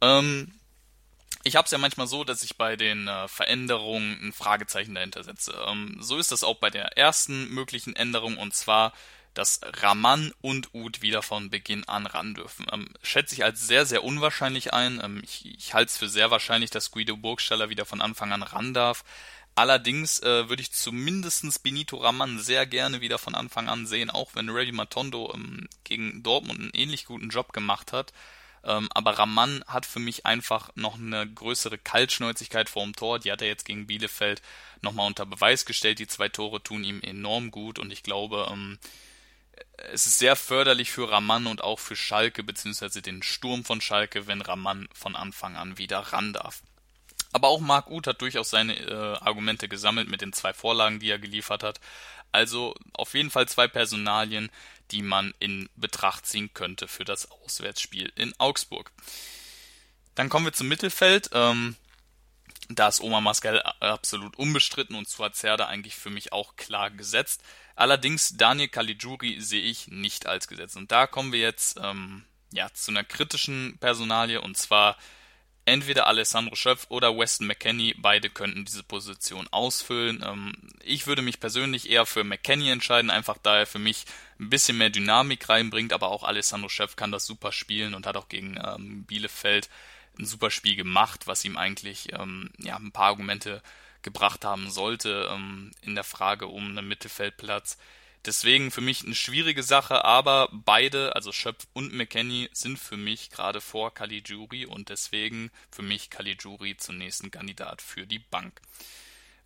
Ähm, 0.00 0.52
ich 1.42 1.56
habe 1.56 1.66
es 1.66 1.70
ja 1.70 1.78
manchmal 1.78 2.06
so, 2.06 2.24
dass 2.24 2.42
ich 2.42 2.56
bei 2.56 2.76
den 2.76 3.06
äh, 3.06 3.28
Veränderungen 3.28 4.18
ein 4.22 4.32
Fragezeichen 4.32 4.94
dahinter 4.94 5.22
setze. 5.22 5.54
Ähm, 5.68 5.98
so 6.00 6.16
ist 6.16 6.32
das 6.32 6.44
auch 6.44 6.56
bei 6.56 6.70
der 6.70 6.96
ersten 6.96 7.50
möglichen 7.50 7.94
Änderung 7.94 8.38
und 8.38 8.54
zwar, 8.54 8.94
dass 9.34 9.60
Raman 9.82 10.32
und 10.40 10.72
Ud 10.72 11.02
wieder 11.02 11.20
von 11.20 11.50
Beginn 11.50 11.84
an 11.86 12.06
ran 12.06 12.34
dürfen. 12.34 12.66
Ähm, 12.72 12.88
schätze 13.02 13.34
ich 13.34 13.44
als 13.44 13.66
sehr, 13.66 13.84
sehr 13.84 14.02
unwahrscheinlich 14.02 14.72
ein. 14.72 15.00
Ähm, 15.04 15.20
ich 15.22 15.44
ich 15.44 15.74
halte 15.74 15.90
es 15.90 15.98
für 15.98 16.08
sehr 16.08 16.30
wahrscheinlich, 16.30 16.70
dass 16.70 16.90
Guido 16.90 17.18
Burgstaller 17.18 17.68
wieder 17.68 17.84
von 17.84 18.00
Anfang 18.00 18.32
an 18.32 18.42
ran 18.42 18.72
darf. 18.72 19.04
Allerdings 19.56 20.20
äh, 20.20 20.48
würde 20.48 20.62
ich 20.62 20.72
zumindestens 20.72 21.60
Benito 21.60 21.96
Raman 21.96 22.40
sehr 22.40 22.66
gerne 22.66 23.00
wieder 23.00 23.18
von 23.18 23.36
Anfang 23.36 23.68
an 23.68 23.86
sehen, 23.86 24.10
auch 24.10 24.34
wenn 24.34 24.50
Reddy 24.50 24.72
Matondo 24.72 25.32
ähm, 25.32 25.68
gegen 25.84 26.22
Dortmund 26.24 26.60
einen 26.60 26.70
ähnlich 26.74 27.04
guten 27.04 27.28
Job 27.28 27.52
gemacht 27.52 27.92
hat. 27.92 28.12
Ähm, 28.64 28.88
aber 28.94 29.18
Raman 29.18 29.62
hat 29.68 29.86
für 29.86 30.00
mich 30.00 30.26
einfach 30.26 30.70
noch 30.74 30.98
eine 30.98 31.28
größere 31.28 31.78
Kaltschnäuzigkeit 31.78 32.68
vor 32.68 32.82
dem 32.82 32.96
Tor. 32.96 33.20
Die 33.20 33.30
hat 33.30 33.42
er 33.42 33.48
jetzt 33.48 33.64
gegen 33.64 33.86
Bielefeld 33.86 34.42
nochmal 34.80 35.06
unter 35.06 35.26
Beweis 35.26 35.66
gestellt. 35.66 36.00
Die 36.00 36.08
zwei 36.08 36.28
Tore 36.28 36.62
tun 36.62 36.82
ihm 36.82 37.00
enorm 37.02 37.52
gut 37.52 37.78
und 37.78 37.92
ich 37.92 38.02
glaube, 38.02 38.48
ähm, 38.50 38.78
es 39.92 40.06
ist 40.06 40.18
sehr 40.18 40.34
förderlich 40.34 40.90
für 40.90 41.10
Raman 41.10 41.46
und 41.46 41.62
auch 41.62 41.78
für 41.78 41.94
Schalke, 41.94 42.42
beziehungsweise 42.42 43.02
den 43.02 43.22
Sturm 43.22 43.64
von 43.64 43.80
Schalke, 43.80 44.26
wenn 44.26 44.40
Raman 44.40 44.88
von 44.92 45.14
Anfang 45.14 45.56
an 45.56 45.78
wieder 45.78 46.00
ran 46.00 46.32
darf. 46.32 46.62
Aber 47.34 47.48
auch 47.48 47.58
Marc 47.58 47.90
Uth 47.90 48.06
hat 48.06 48.20
durchaus 48.20 48.50
seine 48.50 48.78
äh, 48.78 49.18
Argumente 49.18 49.68
gesammelt 49.68 50.08
mit 50.08 50.20
den 50.20 50.32
zwei 50.32 50.52
Vorlagen, 50.52 51.00
die 51.00 51.10
er 51.10 51.18
geliefert 51.18 51.64
hat. 51.64 51.80
Also 52.30 52.76
auf 52.92 53.14
jeden 53.14 53.28
Fall 53.30 53.48
zwei 53.48 53.66
Personalien, 53.66 54.50
die 54.92 55.02
man 55.02 55.34
in 55.40 55.68
Betracht 55.74 56.26
ziehen 56.26 56.54
könnte 56.54 56.86
für 56.86 57.04
das 57.04 57.28
Auswärtsspiel 57.32 58.12
in 58.14 58.32
Augsburg. 58.38 58.92
Dann 60.14 60.28
kommen 60.28 60.46
wir 60.46 60.52
zum 60.52 60.68
Mittelfeld. 60.68 61.30
Ähm, 61.32 61.74
da 62.68 62.86
ist 62.86 63.00
Oma 63.00 63.20
Maskel 63.20 63.60
absolut 63.80 64.36
unbestritten 64.36 64.94
und 64.94 65.08
Suazerda 65.08 65.66
eigentlich 65.66 65.96
für 65.96 66.10
mich 66.10 66.32
auch 66.32 66.54
klar 66.54 66.92
gesetzt. 66.92 67.42
Allerdings 67.74 68.36
Daniel 68.36 68.68
Caligiuri 68.68 69.40
sehe 69.40 69.62
ich 69.62 69.88
nicht 69.88 70.26
als 70.26 70.46
gesetzt. 70.46 70.76
Und 70.76 70.92
da 70.92 71.08
kommen 71.08 71.32
wir 71.32 71.40
jetzt 71.40 71.80
ähm, 71.82 72.24
ja, 72.52 72.72
zu 72.72 72.92
einer 72.92 73.02
kritischen 73.02 73.76
Personalie 73.80 74.40
und 74.40 74.56
zwar 74.56 74.96
entweder 75.66 76.06
Alessandro 76.06 76.54
Schöpf 76.54 76.86
oder 76.88 77.16
Weston 77.16 77.46
McKenney, 77.46 77.94
beide 77.98 78.30
könnten 78.30 78.64
diese 78.64 78.82
Position 78.82 79.48
ausfüllen. 79.50 80.22
Ähm, 80.26 80.52
ich 80.82 81.06
würde 81.06 81.22
mich 81.22 81.40
persönlich 81.40 81.90
eher 81.90 82.06
für 82.06 82.24
McKenney 82.24 82.70
entscheiden, 82.70 83.10
einfach 83.10 83.38
da 83.42 83.58
er 83.58 83.66
für 83.66 83.78
mich 83.78 84.04
ein 84.38 84.50
bisschen 84.50 84.78
mehr 84.78 84.90
Dynamik 84.90 85.48
reinbringt, 85.48 85.92
aber 85.92 86.08
auch 86.08 86.22
Alessandro 86.22 86.68
Schöpf 86.68 86.96
kann 86.96 87.12
das 87.12 87.26
super 87.26 87.52
spielen 87.52 87.94
und 87.94 88.06
hat 88.06 88.16
auch 88.16 88.28
gegen 88.28 88.58
ähm, 88.62 89.04
Bielefeld 89.04 89.68
ein 90.18 90.26
super 90.26 90.50
Spiel 90.50 90.76
gemacht, 90.76 91.26
was 91.26 91.44
ihm 91.44 91.56
eigentlich 91.56 92.12
ähm, 92.12 92.50
ja, 92.58 92.76
ein 92.76 92.92
paar 92.92 93.06
Argumente 93.06 93.62
gebracht 94.02 94.44
haben 94.44 94.70
sollte 94.70 95.34
in 95.80 95.94
der 95.94 96.04
Frage 96.04 96.46
um 96.46 96.68
einen 96.68 96.86
Mittelfeldplatz. 96.86 97.78
Deswegen 98.26 98.70
für 98.70 98.80
mich 98.80 99.04
eine 99.04 99.14
schwierige 99.14 99.62
Sache, 99.62 100.04
aber 100.04 100.48
beide, 100.50 101.14
also 101.14 101.30
Schöpf 101.30 101.66
und 101.74 101.92
McKenny, 101.92 102.48
sind 102.52 102.78
für 102.78 102.96
mich 102.96 103.30
gerade 103.30 103.60
vor 103.60 103.92
Caligiuri 103.92 104.64
und 104.64 104.88
deswegen 104.88 105.50
für 105.70 105.82
mich 105.82 106.08
Caligiuri 106.08 106.76
zunächst 106.76 107.22
ein 107.22 107.30
Kandidat 107.30 107.82
für 107.82 108.06
die 108.06 108.18
Bank. 108.18 108.60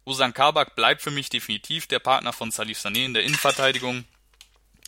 Usan 0.06 0.32
Kabak 0.32 0.76
bleibt 0.76 1.02
für 1.02 1.10
mich 1.10 1.28
definitiv 1.28 1.86
der 1.86 1.98
Partner 1.98 2.32
von 2.32 2.50
Salif 2.50 2.78
Sané 2.78 3.04
in 3.04 3.14
der 3.14 3.24
Innenverteidigung. 3.24 4.04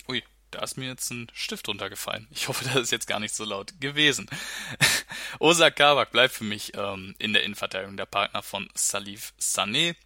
Ui, 0.09 0.23
da 0.51 0.61
ist 0.61 0.77
mir 0.77 0.87
jetzt 0.87 1.11
ein 1.11 1.27
Stift 1.35 1.69
runtergefallen. 1.69 2.27
Ich 2.31 2.49
hoffe, 2.49 2.65
das 2.65 2.77
ist 2.77 2.93
jetzt 2.93 3.07
gar 3.07 3.21
nicht 3.21 3.35
so 3.35 3.45
laut 3.45 3.81
gewesen. 3.81 4.31
Osa 5.41 5.71
Kabak 5.71 6.13
bleibt 6.13 6.35
für 6.35 6.45
mich 6.45 6.73
ähm, 6.75 7.15
in 7.19 7.33
der 7.33 7.43
Innenverteidigung 7.43 7.97
der 7.97 8.07
Partner 8.07 8.43
von 8.43 8.71
Salif 8.75 9.35
Sané. 9.39 9.97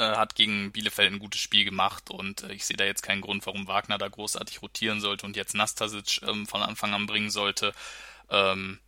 Äh, 0.00 0.16
hat 0.16 0.34
gegen 0.34 0.72
Bielefeld 0.72 1.12
ein 1.12 1.18
gutes 1.18 1.42
Spiel 1.42 1.66
gemacht 1.66 2.08
und 2.08 2.42
äh, 2.44 2.54
ich 2.54 2.64
sehe 2.64 2.78
da 2.78 2.84
jetzt 2.84 3.02
keinen 3.02 3.20
Grund, 3.20 3.44
warum 3.44 3.66
Wagner 3.66 3.98
da 3.98 4.08
großartig 4.08 4.62
rotieren 4.62 4.98
sollte 4.98 5.26
und 5.26 5.36
jetzt 5.36 5.54
Nastasic 5.54 6.22
ähm, 6.22 6.46
von 6.46 6.62
Anfang 6.62 6.94
an 6.94 7.04
bringen 7.04 7.28
sollte. 7.28 7.74
Ähm, 8.30 8.78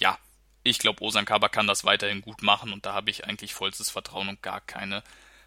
ja, 0.00 0.18
ich 0.62 0.78
glaube, 0.78 1.02
Osan 1.02 1.24
Kaba 1.24 1.48
kann 1.48 1.66
das 1.66 1.84
weiterhin 1.84 2.20
gut 2.20 2.42
machen 2.42 2.74
und 2.74 2.84
da 2.84 2.92
habe 2.92 3.08
ich 3.08 3.24
eigentlich 3.24 3.54
vollstes 3.54 3.88
Vertrauen 3.88 4.28
und 4.28 4.42
gar 4.42 4.60
keine 4.60 5.02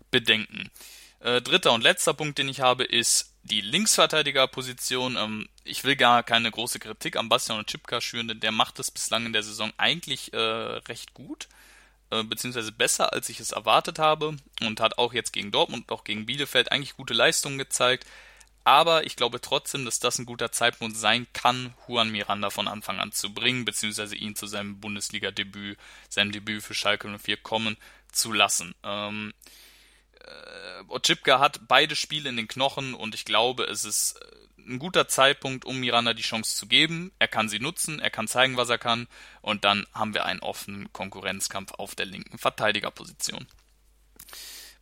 Bedenken. 0.09 0.71
Äh, 1.19 1.43
dritter 1.43 1.73
und 1.73 1.83
letzter 1.83 2.15
Punkt, 2.15 2.39
den 2.39 2.49
ich 2.49 2.61
habe, 2.61 2.83
ist 2.83 3.35
die 3.43 3.61
Linksverteidigerposition. 3.61 5.15
Ähm, 5.15 5.47
ich 5.63 5.83
will 5.83 5.95
gar 5.95 6.23
keine 6.23 6.49
große 6.49 6.79
Kritik 6.79 7.17
am 7.17 7.29
Bastian 7.29 7.59
und 7.59 7.67
Chipka 7.67 8.01
schüren, 8.01 8.29
denn 8.29 8.39
der 8.39 8.51
macht 8.51 8.79
es 8.79 8.89
bislang 8.89 9.27
in 9.27 9.33
der 9.33 9.43
Saison 9.43 9.71
eigentlich 9.77 10.31
recht 10.33 11.13
gut. 11.13 11.49
Äh, 12.13 12.23
beziehungsweise 12.23 12.71
besser, 12.71 13.11
als 13.11 13.29
ich 13.29 13.39
es 13.39 13.51
erwartet 13.51 13.97
habe 13.97 14.35
und 14.61 14.79
hat 14.79 14.97
auch 14.99 15.13
jetzt 15.13 15.33
gegen 15.33 15.51
Dortmund 15.51 15.89
und 15.89 15.97
auch 15.97 16.03
gegen 16.03 16.25
Bielefeld 16.27 16.71
eigentlich 16.71 16.95
gute 16.95 17.13
Leistungen 17.13 17.57
gezeigt. 17.57 18.05
Aber 18.63 19.05
ich 19.05 19.15
glaube 19.15 19.41
trotzdem, 19.41 19.83
dass 19.83 19.99
das 19.99 20.19
ein 20.19 20.25
guter 20.25 20.51
Zeitpunkt 20.51 20.95
sein 20.95 21.27
kann, 21.33 21.73
Juan 21.87 22.11
Miranda 22.11 22.49
von 22.49 22.67
Anfang 22.67 22.99
an 22.99 23.11
zu 23.11 23.33
bringen, 23.33 23.65
beziehungsweise 23.65 24.15
ihn 24.15 24.35
zu 24.35 24.47
seinem 24.47 24.79
Bundesliga-Debüt, 24.79 25.77
seinem 26.07 26.31
Debüt 26.31 26.63
für 26.63 26.73
Schalke 26.73 27.07
04 27.09 27.37
kommen 27.37 27.77
zu 28.11 28.31
lassen. 28.31 28.75
Ähm, 28.83 29.33
äh, 30.23 30.83
Otschipka 30.87 31.39
hat 31.39 31.67
beide 31.67 31.95
Spiele 31.95 32.29
in 32.29 32.37
den 32.37 32.47
Knochen 32.47 32.93
und 32.93 33.15
ich 33.15 33.25
glaube, 33.25 33.63
es 33.65 33.85
ist 33.85 34.19
äh, 34.21 34.43
ein 34.65 34.79
guter 34.79 35.07
Zeitpunkt, 35.07 35.65
um 35.65 35.79
Miranda 35.79 36.13
die 36.13 36.23
Chance 36.23 36.55
zu 36.55 36.67
geben. 36.67 37.11
Er 37.19 37.27
kann 37.27 37.49
sie 37.49 37.59
nutzen, 37.59 37.99
er 37.99 38.09
kann 38.09 38.27
zeigen, 38.27 38.57
was 38.57 38.69
er 38.69 38.77
kann 38.77 39.07
und 39.41 39.63
dann 39.65 39.85
haben 39.93 40.13
wir 40.13 40.25
einen 40.25 40.39
offenen 40.39 40.91
Konkurrenzkampf 40.93 41.73
auf 41.73 41.95
der 41.95 42.05
linken 42.05 42.37
Verteidigerposition. 42.37 43.47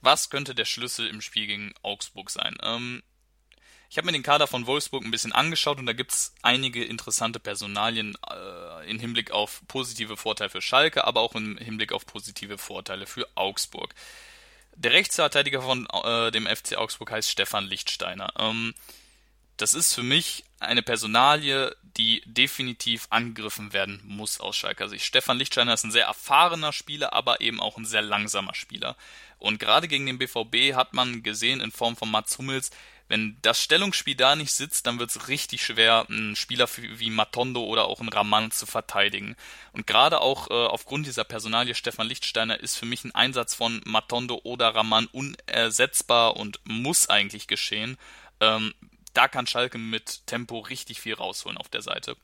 Was 0.01 0.30
könnte 0.30 0.56
der 0.56 0.65
Schlüssel 0.65 1.08
im 1.08 1.21
Spiel 1.21 1.47
gegen 1.47 1.73
Augsburg 1.84 2.30
sein? 2.30 2.58
Ähm, 2.62 3.04
ich 3.91 3.97
habe 3.97 4.06
mir 4.06 4.13
den 4.13 4.23
Kader 4.23 4.47
von 4.47 4.67
Wolfsburg 4.67 5.04
ein 5.04 5.12
bisschen 5.12 5.34
angeschaut 5.34 5.77
und 5.77 5.86
da 5.86 5.91
gibt 5.91 6.13
es 6.13 6.34
einige 6.41 6.82
interessante 6.84 7.41
Personalien 7.41 8.17
äh, 8.30 8.89
im 8.89 8.99
Hinblick 8.99 9.32
auf 9.32 9.62
positive 9.67 10.15
Vorteile 10.15 10.49
für 10.49 10.62
Schalke, 10.62 11.04
aber 11.04 11.19
auch 11.19 11.36
im 11.36 11.58
Hinblick 11.58 11.91
auf 11.91 12.06
positive 12.06 12.58
Vorteile 12.58 13.06
für 13.06 13.27
Augsburg. 13.36 13.93
Der 14.76 14.92
Rechtsverteidiger 14.92 15.62
von 15.62 15.88
äh, 16.04 16.32
dem 16.32 16.48
FC 16.48 16.76
Augsburg 16.78 17.12
heißt 17.12 17.30
Stefan 17.30 17.66
Lichtsteiner. 17.66 18.34
Ähm, 18.38 18.74
das 19.58 19.74
ist 19.74 19.94
für 19.94 20.04
mich 20.04 20.44
eine 20.60 20.82
Personalie, 20.82 21.76
die 21.84 22.24
definitiv 22.26 23.08
angegriffen 23.10 23.74
werden 23.74 24.02
muss 24.04 24.40
aus 24.40 24.56
Schalker 24.56 24.90
Sicht. 24.90 25.06
Stefan 25.06 25.38
Lichtsteiner 25.38 25.74
ist 25.74 25.84
ein 25.84 25.92
sehr 25.92 26.06
erfahrener 26.06 26.74
Spieler, 26.74 27.14
aber 27.14 27.42
eben 27.42 27.60
auch 27.60 27.78
ein 27.78 27.86
sehr 27.86 28.02
langsamer 28.02 28.56
Spieler. 28.56 28.96
Und 29.38 29.60
gerade 29.60 29.88
gegen 29.88 30.06
den 30.06 30.18
BVB 30.18 30.74
hat 30.76 30.94
man 30.94 31.22
gesehen 31.22 31.62
in 31.62 31.72
Form 31.72 31.96
von 31.96 32.10
Mats 32.10 32.38
Hummels, 32.38 32.72
wenn 33.12 33.38
das 33.41 33.62
Stellungsspiel 33.62 34.15
da 34.15 34.38
nicht 34.38 34.54
sitzt, 34.54 34.88
dann 34.88 34.97
wird 34.97 35.10
es 35.10 35.28
richtig 35.28 35.65
schwer, 35.65 36.06
einen 36.08 36.38
Spieler 36.38 36.69
wie 36.78 37.10
Matondo 37.10 37.62
oder 37.62 37.84
auch 37.84 38.00
einen 38.00 38.08
Raman 38.08 38.52
zu 38.52 38.65
verteidigen. 38.65 39.36
Und 39.74 39.86
gerade 39.86 40.21
auch 40.21 40.50
äh, 40.50 40.54
aufgrund 40.54 41.06
dieser 41.08 41.26
Personalie 41.26 41.76
Stefan 41.76 42.08
Lichtsteiner 42.08 42.62
ist 42.62 42.78
für 42.78 42.86
mich 42.86 43.04
ein 43.04 43.13
Einsatz 43.13 43.54
von 43.54 43.82
Matondo 43.84 44.39
oder 44.43 44.74
Raman 44.74 45.08
unersetzbar 45.08 46.38
und 46.38 46.62
muss 46.63 47.10
eigentlich 47.10 47.47
geschehen. 47.47 47.97
Ähm, 48.39 48.74
da 49.13 49.28
kann 49.28 49.45
Schalke 49.45 49.78
mit 49.78 50.26
Tempo 50.26 50.60
richtig 50.60 51.02
viel 51.02 51.15
rausholen 51.15 51.58
auf 51.58 51.67
der 51.67 51.82
Seite. 51.82 52.15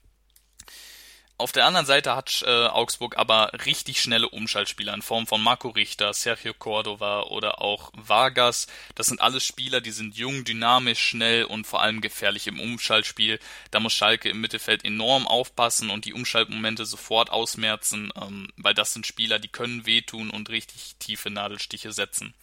Auf 1.39 1.51
der 1.51 1.67
anderen 1.67 1.85
Seite 1.85 2.15
hat 2.15 2.43
äh, 2.47 2.65
Augsburg 2.65 3.15
aber 3.15 3.51
richtig 3.63 4.01
schnelle 4.01 4.27
Umschaltspieler 4.27 4.95
in 4.95 5.03
Form 5.03 5.27
von 5.27 5.39
Marco 5.39 5.69
Richter, 5.69 6.11
Sergio 6.11 6.55
Cordova 6.55 7.21
oder 7.23 7.61
auch 7.61 7.91
Vargas. 7.93 8.65
Das 8.95 9.05
sind 9.05 9.21
alles 9.21 9.43
Spieler, 9.43 9.79
die 9.79 9.91
sind 9.91 10.17
jung, 10.17 10.45
dynamisch, 10.45 10.99
schnell 10.99 11.43
und 11.43 11.67
vor 11.67 11.83
allem 11.83 12.01
gefährlich 12.01 12.47
im 12.47 12.59
Umschaltspiel. 12.59 13.39
Da 13.69 13.79
muss 13.79 13.93
Schalke 13.93 14.29
im 14.29 14.41
Mittelfeld 14.41 14.83
enorm 14.83 15.27
aufpassen 15.27 15.91
und 15.91 16.05
die 16.05 16.13
Umschaltmomente 16.13 16.87
sofort 16.87 17.29
ausmerzen, 17.29 18.11
ähm, 18.19 18.47
weil 18.57 18.73
das 18.73 18.93
sind 18.93 19.05
Spieler, 19.05 19.37
die 19.37 19.49
können 19.49 19.85
wehtun 19.85 20.31
und 20.31 20.49
richtig 20.49 20.95
tiefe 20.97 21.29
Nadelstiche 21.29 21.91
setzen. 21.91 22.33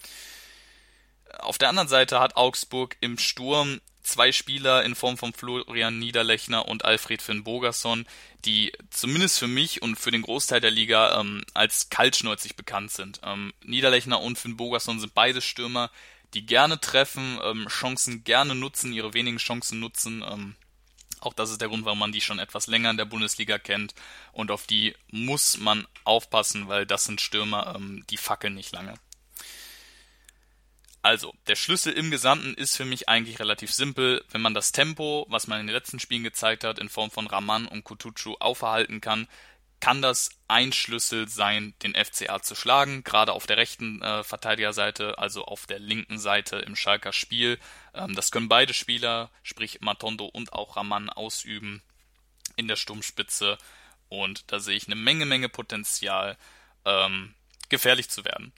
Auf 1.40 1.58
der 1.58 1.68
anderen 1.68 1.88
Seite 1.88 2.20
hat 2.20 2.36
Augsburg 2.36 2.96
im 3.00 3.18
Sturm 3.18 3.80
zwei 4.04 4.32
Spieler 4.32 4.84
in 4.84 4.94
Form 4.94 5.18
von 5.18 5.32
Florian 5.32 5.98
Niederlechner 5.98 6.68
und 6.68 6.84
Alfred 6.84 7.22
Finn 7.22 7.42
Bogerson, 7.42 8.06
die 8.44 8.72
zumindest 8.90 9.38
für 9.38 9.48
mich 9.48 9.82
und 9.82 9.96
für 9.96 10.10
den 10.10 10.22
Großteil 10.22 10.60
der 10.60 10.70
Liga 10.70 11.20
ähm, 11.20 11.42
als 11.54 11.88
kaltschnäuzig 11.88 12.56
bekannt 12.56 12.92
sind. 12.92 13.20
Ähm, 13.24 13.52
Niederlechner 13.64 14.20
und 14.20 14.38
Finn 14.38 14.56
Bogerson 14.56 15.00
sind 15.00 15.14
beide 15.14 15.40
Stürmer, 15.40 15.90
die 16.34 16.46
gerne 16.46 16.80
treffen, 16.80 17.38
ähm, 17.42 17.66
Chancen 17.68 18.24
gerne 18.24 18.54
nutzen, 18.54 18.92
ihre 18.92 19.14
wenigen 19.14 19.38
Chancen 19.38 19.80
nutzen. 19.80 20.22
Ähm, 20.28 20.54
auch 21.20 21.32
das 21.32 21.50
ist 21.50 21.60
der 21.60 21.68
Grund, 21.68 21.84
warum 21.84 21.98
man 21.98 22.12
die 22.12 22.20
schon 22.20 22.38
etwas 22.38 22.66
länger 22.66 22.90
in 22.90 22.98
der 22.98 23.06
Bundesliga 23.06 23.58
kennt. 23.58 23.94
Und 24.32 24.50
auf 24.50 24.66
die 24.66 24.94
muss 25.10 25.56
man 25.58 25.86
aufpassen, 26.04 26.68
weil 26.68 26.86
das 26.86 27.04
sind 27.04 27.20
Stürmer, 27.20 27.74
ähm, 27.76 28.04
die 28.10 28.18
fackeln 28.18 28.54
nicht 28.54 28.72
lange. 28.72 28.94
Also, 31.04 31.34
der 31.48 31.54
Schlüssel 31.54 31.92
im 31.92 32.10
Gesamten 32.10 32.54
ist 32.54 32.78
für 32.78 32.86
mich 32.86 33.10
eigentlich 33.10 33.38
relativ 33.38 33.70
simpel. 33.70 34.24
Wenn 34.30 34.40
man 34.40 34.54
das 34.54 34.72
Tempo, 34.72 35.26
was 35.28 35.46
man 35.46 35.60
in 35.60 35.66
den 35.66 35.74
letzten 35.74 36.00
Spielen 36.00 36.24
gezeigt 36.24 36.64
hat, 36.64 36.78
in 36.78 36.88
Form 36.88 37.10
von 37.10 37.26
Raman 37.26 37.66
und 37.66 37.84
Kutucu 37.84 38.36
aufhalten 38.40 39.02
kann, 39.02 39.28
kann 39.80 40.00
das 40.00 40.30
ein 40.48 40.72
Schlüssel 40.72 41.28
sein, 41.28 41.74
den 41.82 41.94
FCA 41.94 42.40
zu 42.40 42.54
schlagen, 42.54 43.04
gerade 43.04 43.34
auf 43.34 43.46
der 43.46 43.58
rechten 43.58 44.00
äh, 44.00 44.24
Verteidigerseite, 44.24 45.18
also 45.18 45.44
auf 45.44 45.66
der 45.66 45.78
linken 45.78 46.18
Seite 46.18 46.56
im 46.56 46.74
Schalker 46.74 47.12
Spiel. 47.12 47.58
Ähm, 47.92 48.14
das 48.14 48.30
können 48.30 48.48
beide 48.48 48.72
Spieler, 48.72 49.30
sprich 49.42 49.82
Matondo 49.82 50.24
und 50.24 50.54
auch 50.54 50.78
Raman, 50.78 51.10
ausüben 51.10 51.82
in 52.56 52.66
der 52.66 52.76
Sturmspitze. 52.76 53.58
Und 54.08 54.50
da 54.50 54.58
sehe 54.58 54.76
ich 54.76 54.86
eine 54.86 54.96
Menge, 54.96 55.26
Menge 55.26 55.50
Potenzial, 55.50 56.38
ähm, 56.86 57.34
gefährlich 57.68 58.08
zu 58.08 58.24
werden. 58.24 58.54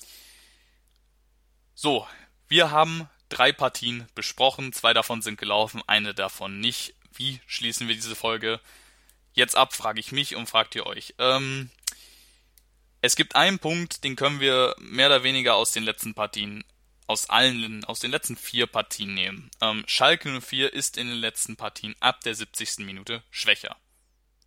So, 1.74 2.06
wir 2.48 2.70
haben 2.70 3.08
drei 3.28 3.52
Partien 3.52 4.06
besprochen, 4.14 4.72
zwei 4.72 4.92
davon 4.92 5.22
sind 5.22 5.38
gelaufen, 5.38 5.82
eine 5.86 6.14
davon 6.14 6.60
nicht. 6.60 6.94
Wie 7.12 7.40
schließen 7.46 7.88
wir 7.88 7.94
diese 7.94 8.14
Folge 8.16 8.60
jetzt 9.32 9.56
ab, 9.56 9.74
frage 9.74 10.00
ich 10.00 10.12
mich 10.12 10.36
und 10.36 10.48
fragt 10.48 10.74
ihr 10.74 10.86
euch. 10.86 11.14
Ähm, 11.18 11.70
es 13.00 13.16
gibt 13.16 13.36
einen 13.36 13.58
Punkt, 13.58 14.04
den 14.04 14.16
können 14.16 14.40
wir 14.40 14.74
mehr 14.78 15.06
oder 15.06 15.22
weniger 15.22 15.54
aus 15.54 15.72
den 15.72 15.84
letzten 15.84 16.14
Partien, 16.14 16.64
aus 17.06 17.30
allen, 17.30 17.84
aus 17.84 18.00
den 18.00 18.10
letzten 18.10 18.36
vier 18.36 18.66
Partien 18.66 19.14
nehmen. 19.14 19.50
Ähm, 19.60 19.84
Schalke 19.86 20.40
04 20.40 20.72
ist 20.72 20.96
in 20.96 21.08
den 21.08 21.18
letzten 21.18 21.56
Partien 21.56 21.94
ab 22.00 22.22
der 22.22 22.34
70. 22.34 22.78
Minute 22.78 23.22
schwächer. 23.30 23.76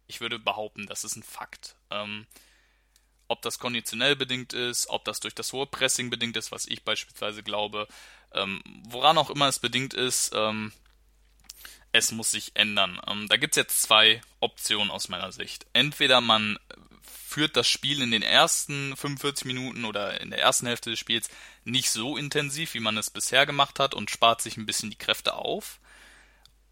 Ich 0.07 0.21
würde 0.21 0.39
behaupten, 0.39 0.87
das 0.87 1.03
ist 1.03 1.15
ein 1.15 1.23
Fakt. 1.23 1.75
Ähm, 1.91 2.25
ob 3.29 3.41
das 3.41 3.59
konditionell 3.59 4.15
bedingt 4.15 4.51
ist, 4.53 4.89
ob 4.89 5.05
das 5.05 5.21
durch 5.21 5.35
das 5.35 5.53
hohe 5.53 5.65
Pressing 5.65 6.09
bedingt 6.09 6.35
ist, 6.35 6.51
was 6.51 6.65
ich 6.65 6.83
beispielsweise 6.83 7.43
glaube, 7.43 7.87
ähm, 8.33 8.61
woran 8.89 9.17
auch 9.17 9.29
immer 9.29 9.47
es 9.47 9.59
bedingt 9.59 9.93
ist, 9.93 10.31
ähm, 10.35 10.73
es 11.91 12.11
muss 12.11 12.31
sich 12.31 12.51
ändern. 12.55 12.99
Ähm, 13.07 13.27
da 13.29 13.37
gibt's 13.37 13.57
jetzt 13.57 13.81
zwei 13.81 14.21
Optionen 14.39 14.91
aus 14.91 15.09
meiner 15.09 15.31
Sicht. 15.31 15.65
Entweder 15.73 16.21
man 16.21 16.59
führt 17.01 17.55
das 17.55 17.67
Spiel 17.67 18.01
in 18.01 18.11
den 18.11 18.23
ersten 18.23 18.95
45 18.95 19.45
Minuten 19.45 19.85
oder 19.85 20.19
in 20.21 20.31
der 20.31 20.39
ersten 20.39 20.65
Hälfte 20.65 20.89
des 20.89 20.99
Spiels 20.99 21.29
nicht 21.63 21.91
so 21.91 22.17
intensiv, 22.17 22.73
wie 22.73 22.79
man 22.79 22.97
es 22.97 23.11
bisher 23.11 23.45
gemacht 23.45 23.79
hat 23.79 23.93
und 23.93 24.09
spart 24.09 24.41
sich 24.41 24.57
ein 24.57 24.65
bisschen 24.65 24.89
die 24.89 24.97
Kräfte 24.97 25.35
auf. 25.35 25.79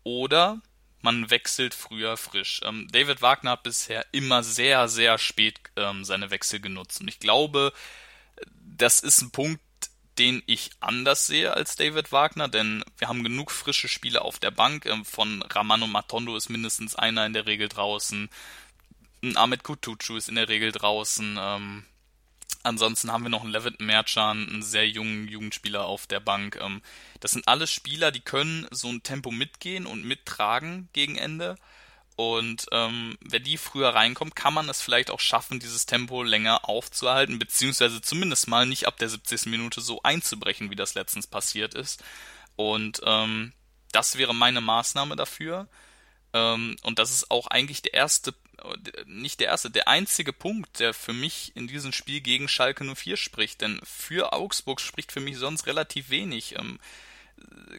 Oder 0.04 0.62
man 1.08 1.30
wechselt 1.30 1.74
früher 1.74 2.18
frisch. 2.18 2.60
Ähm, 2.66 2.90
David 2.92 3.22
Wagner 3.22 3.52
hat 3.52 3.64
bisher 3.64 4.06
immer 4.12 4.44
sehr, 4.44 4.90
sehr 4.90 5.18
spät 5.18 5.58
ähm, 5.78 6.04
seine 6.04 6.32
Wechsel 6.32 6.60
genutzt. 6.60 7.00
Und 7.00 7.08
ich 7.08 7.20
glaube, 7.20 7.72
das 8.78 9.00
ist 9.00 9.22
ein 9.22 9.32
Punkt, 9.32 9.62
den 10.18 10.44
ich 10.48 10.72
anders 10.82 11.26
sehe 11.26 11.54
als 11.54 11.78
David 11.78 12.12
Wagner, 12.12 12.50
denn 12.50 12.84
wir 12.98 13.08
haben 13.08 13.24
genug 13.24 13.52
frische 13.52 13.88
Spiele 13.88 14.22
auf 14.22 14.38
der 14.40 14.52
Bank. 14.52 14.86
Ähm, 14.86 15.06
von 15.06 15.42
Ramano 15.44 15.88
Matondo 15.88 16.36
ist 16.36 16.50
mindestens 16.50 16.96
einer 16.96 17.26
in 17.26 17.32
der 17.32 17.46
Regel 17.46 17.70
draußen. 17.70 18.30
Ahmed 19.36 19.64
Kutucu 19.64 20.18
ist 20.18 20.28
in 20.28 20.36
der 20.36 20.50
Regel 20.50 20.74
draußen. 20.74 21.38
Ähm, 21.40 21.86
Ansonsten 22.64 23.12
haben 23.12 23.24
wir 23.24 23.30
noch 23.30 23.44
einen 23.44 23.52
Levitt 23.52 23.80
Merchan, 23.80 24.48
einen 24.50 24.64
sehr 24.64 24.88
jungen 24.88 25.28
Jugendspieler 25.28 25.86
auf 25.86 26.08
der 26.08 26.20
Bank. 26.20 26.58
Ähm, 26.62 26.82
das 27.20 27.32
sind 27.32 27.48
alles 27.48 27.72
Spieler, 27.72 28.12
die 28.12 28.20
können 28.20 28.68
so 28.72 28.90
ein 28.90 29.04
Tempo 29.04 29.32
mitgehen 29.32 29.86
und 29.86 30.04
mittragen 30.04 30.90
gegen 30.92 31.18
Ende. 31.18 31.56
Und 32.18 32.66
ähm, 32.72 33.16
wenn 33.22 33.44
die 33.44 33.58
früher 33.58 33.90
reinkommt, 33.90 34.36
kann 34.36 34.54
man 34.54 34.68
es 34.70 34.82
vielleicht 34.82 35.12
auch 35.12 35.20
schaffen, 35.20 35.60
dieses 35.60 35.86
Tempo 35.86 36.24
länger 36.24 36.68
aufzuhalten, 36.68 37.38
beziehungsweise 37.38 38.02
zumindest 38.02 38.48
mal 38.48 38.66
nicht 38.66 38.88
ab 38.88 38.98
der 38.98 39.08
70. 39.08 39.46
Minute 39.46 39.82
so 39.82 40.02
einzubrechen, 40.02 40.72
wie 40.72 40.76
das 40.76 40.96
letztens 40.96 41.28
passiert 41.28 41.76
ist. 41.76 42.04
Und 42.56 43.02
ähm, 43.06 43.54
das 43.92 44.18
wäre 44.18 44.34
meine 44.34 44.62
Maßnahme 44.62 45.16
dafür. 45.16 45.68
Ähm, 46.34 46.76
und 46.82 46.98
das 46.98 47.12
ist 47.12 47.30
auch 47.30 47.48
eigentlich 47.48 47.84
der 47.84 47.94
erste 47.94 48.34
nicht 49.06 49.40
der 49.40 49.48
erste, 49.48 49.70
der 49.70 49.88
einzige 49.88 50.34
Punkt, 50.34 50.80
der 50.80 50.94
für 50.94 51.14
mich 51.14 51.52
in 51.56 51.68
diesem 51.68 51.92
Spiel 51.92 52.22
gegen 52.22 52.48
Schalke 52.48 52.84
04 52.84 53.18
spricht, 53.18 53.62
denn 53.62 53.80
für 53.84 54.34
Augsburg 54.34 54.82
spricht 54.82 55.12
für 55.12 55.20
mich 55.20 55.38
sonst 55.38 55.68
relativ 55.68 56.10
wenig. 56.10 56.58
Ähm, 56.58 56.80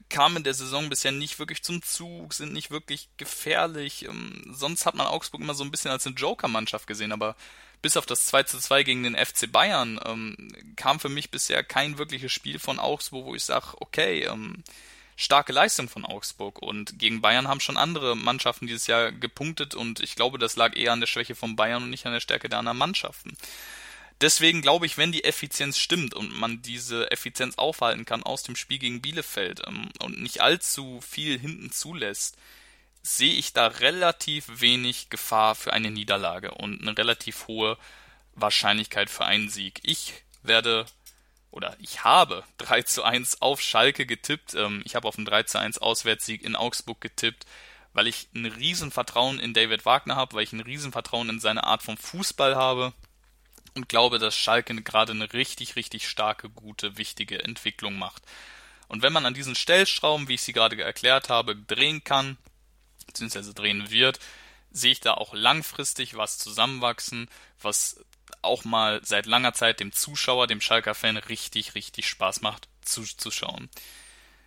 kam 0.08 0.36
in 0.36 0.44
der 0.44 0.54
Saison 0.54 0.88
bisher 0.88 1.12
nicht 1.12 1.38
wirklich 1.38 1.62
zum 1.62 1.82
Zug, 1.82 2.32
sind 2.32 2.52
nicht 2.52 2.70
wirklich 2.70 3.08
gefährlich. 3.16 4.04
Ähm, 4.04 4.42
sonst 4.50 4.86
hat 4.86 4.94
man 4.94 5.06
Augsburg 5.06 5.40
immer 5.40 5.54
so 5.54 5.64
ein 5.64 5.70
bisschen 5.70 5.90
als 5.90 6.06
eine 6.06 6.14
Joker-Mannschaft 6.16 6.86
gesehen, 6.86 7.12
aber 7.12 7.36
bis 7.82 7.96
auf 7.96 8.06
das 8.06 8.26
2 8.26 8.44
zu 8.44 8.58
2 8.58 8.82
gegen 8.82 9.02
den 9.02 9.16
FC 9.16 9.50
Bayern 9.50 10.00
ähm, 10.04 10.36
kam 10.76 11.00
für 11.00 11.08
mich 11.08 11.30
bisher 11.30 11.62
kein 11.62 11.98
wirkliches 11.98 12.32
Spiel 12.32 12.58
von 12.58 12.78
Augsburg, 12.78 13.26
wo 13.26 13.34
ich 13.34 13.44
sage, 13.44 13.66
okay, 13.80 14.24
ähm, 14.24 14.62
starke 15.18 15.52
Leistung 15.52 15.88
von 15.88 16.06
Augsburg. 16.06 16.62
Und 16.62 16.98
gegen 16.98 17.20
Bayern 17.20 17.48
haben 17.48 17.60
schon 17.60 17.76
andere 17.76 18.16
Mannschaften 18.16 18.66
dieses 18.66 18.86
Jahr 18.86 19.12
gepunktet 19.12 19.74
und 19.74 20.00
ich 20.00 20.14
glaube, 20.14 20.38
das 20.38 20.56
lag 20.56 20.76
eher 20.76 20.92
an 20.92 21.00
der 21.00 21.08
Schwäche 21.08 21.34
von 21.34 21.56
Bayern 21.56 21.82
und 21.82 21.90
nicht 21.90 22.06
an 22.06 22.12
der 22.12 22.20
Stärke 22.20 22.48
der 22.48 22.60
anderen 22.60 22.78
Mannschaften. 22.78 23.36
Deswegen 24.20 24.62
glaube 24.62 24.86
ich, 24.86 24.96
wenn 24.96 25.12
die 25.12 25.24
Effizienz 25.24 25.78
stimmt 25.78 26.14
und 26.14 26.32
man 26.32 26.62
diese 26.62 27.10
Effizienz 27.10 27.58
aufhalten 27.58 28.04
kann 28.04 28.22
aus 28.22 28.42
dem 28.42 28.56
Spiel 28.56 28.78
gegen 28.78 29.02
Bielefeld 29.02 29.62
ähm, 29.66 29.90
und 30.00 30.22
nicht 30.22 30.40
allzu 30.40 31.00
viel 31.00 31.38
hinten 31.38 31.70
zulässt, 31.72 32.36
sehe 33.02 33.34
ich 33.34 33.52
da 33.52 33.66
relativ 33.66 34.46
wenig 34.48 35.10
Gefahr 35.10 35.54
für 35.54 35.72
eine 35.72 35.90
Niederlage 35.90 36.52
und 36.52 36.80
eine 36.80 36.96
relativ 36.96 37.48
hohe 37.48 37.76
Wahrscheinlichkeit 38.34 39.10
für 39.10 39.24
einen 39.24 39.50
Sieg. 39.50 39.80
Ich 39.82 40.14
werde 40.42 40.86
oder 41.50 41.76
ich 41.80 42.04
habe 42.04 42.44
3 42.58 42.82
zu 42.82 43.02
1 43.02 43.42
auf 43.42 43.60
Schalke 43.60 44.06
getippt. 44.06 44.54
Ähm, 44.54 44.82
ich 44.84 44.94
habe 44.94 45.08
auf 45.08 45.16
einen 45.16 45.24
3 45.24 45.44
zu 45.44 45.58
1 45.58 45.78
Auswärtssieg 45.78 46.42
in 46.42 46.56
Augsburg 46.56 47.00
getippt, 47.00 47.46
weil 47.92 48.06
ich 48.06 48.28
ein 48.34 48.46
Riesenvertrauen 48.46 49.40
in 49.40 49.54
David 49.54 49.86
Wagner 49.86 50.16
habe, 50.16 50.36
weil 50.36 50.44
ich 50.44 50.52
ein 50.52 50.60
Riesenvertrauen 50.60 51.28
in 51.30 51.40
seine 51.40 51.64
Art 51.64 51.82
von 51.82 51.96
Fußball 51.96 52.54
habe 52.54 52.92
und 53.74 53.88
glaube, 53.88 54.18
dass 54.18 54.36
Schalke 54.36 54.74
gerade 54.82 55.12
eine 55.12 55.32
richtig, 55.32 55.76
richtig 55.76 56.08
starke, 56.08 56.50
gute, 56.50 56.98
wichtige 56.98 57.42
Entwicklung 57.42 57.98
macht. 57.98 58.22
Und 58.88 59.02
wenn 59.02 59.12
man 59.12 59.26
an 59.26 59.34
diesen 59.34 59.54
Stellschrauben, 59.54 60.28
wie 60.28 60.34
ich 60.34 60.42
sie 60.42 60.52
gerade 60.52 60.80
erklärt 60.82 61.28
habe, 61.28 61.54
drehen 61.54 62.04
kann, 62.04 62.38
beziehungsweise 63.06 63.54
drehen 63.54 63.90
wird, 63.90 64.18
sehe 64.70 64.92
ich 64.92 65.00
da 65.00 65.14
auch 65.14 65.34
langfristig 65.34 66.16
was 66.16 66.38
zusammenwachsen, 66.38 67.28
was 67.60 68.04
auch 68.42 68.64
mal 68.64 69.00
seit 69.04 69.26
langer 69.26 69.52
Zeit 69.52 69.80
dem 69.80 69.92
Zuschauer, 69.92 70.46
dem 70.46 70.60
Schalker-Fan 70.60 71.16
richtig, 71.16 71.74
richtig 71.74 72.08
Spaß 72.08 72.40
macht 72.40 72.68
zuzuschauen. 72.82 73.68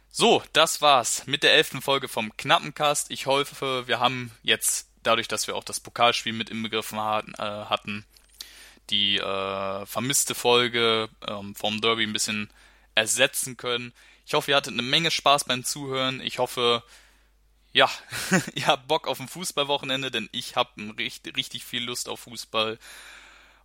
So, 0.09 0.43
das 0.53 0.81
war's 0.81 1.25
mit 1.25 1.43
der 1.43 1.53
elften 1.53 1.81
Folge 1.81 2.07
vom 2.07 2.35
Knappencast. 2.35 3.11
Ich 3.11 3.27
hoffe, 3.27 3.87
wir 3.87 3.99
haben 3.99 4.31
jetzt, 4.43 4.89
dadurch, 5.03 5.27
dass 5.27 5.47
wir 5.47 5.55
auch 5.55 5.63
das 5.63 5.79
Pokalspiel 5.79 6.33
mit 6.33 6.49
inbegriffen 6.49 6.99
hatten, 6.99 7.33
äh, 7.35 7.41
hatten 7.41 8.05
die 8.89 9.17
äh, 9.17 9.85
vermisste 9.85 10.35
Folge 10.35 11.07
ähm, 11.25 11.55
vom 11.55 11.79
Derby 11.79 12.03
ein 12.03 12.13
bisschen 12.13 12.49
ersetzen 12.93 13.55
können. 13.55 13.93
Ich 14.25 14.33
hoffe, 14.33 14.51
ihr 14.51 14.57
hattet 14.57 14.73
eine 14.73 14.81
Menge 14.81 15.11
Spaß 15.11 15.45
beim 15.45 15.63
Zuhören. 15.63 16.19
Ich 16.19 16.39
hoffe, 16.39 16.83
ja, 17.71 17.89
ihr 18.53 18.67
habt 18.67 18.87
Bock 18.87 19.07
auf 19.07 19.19
ein 19.19 19.29
Fußballwochenende, 19.29 20.11
denn 20.11 20.29
ich 20.31 20.55
habe 20.55 20.93
richtig, 20.97 21.37
richtig 21.37 21.63
viel 21.63 21.83
Lust 21.83 22.09
auf 22.09 22.21
Fußball. 22.21 22.77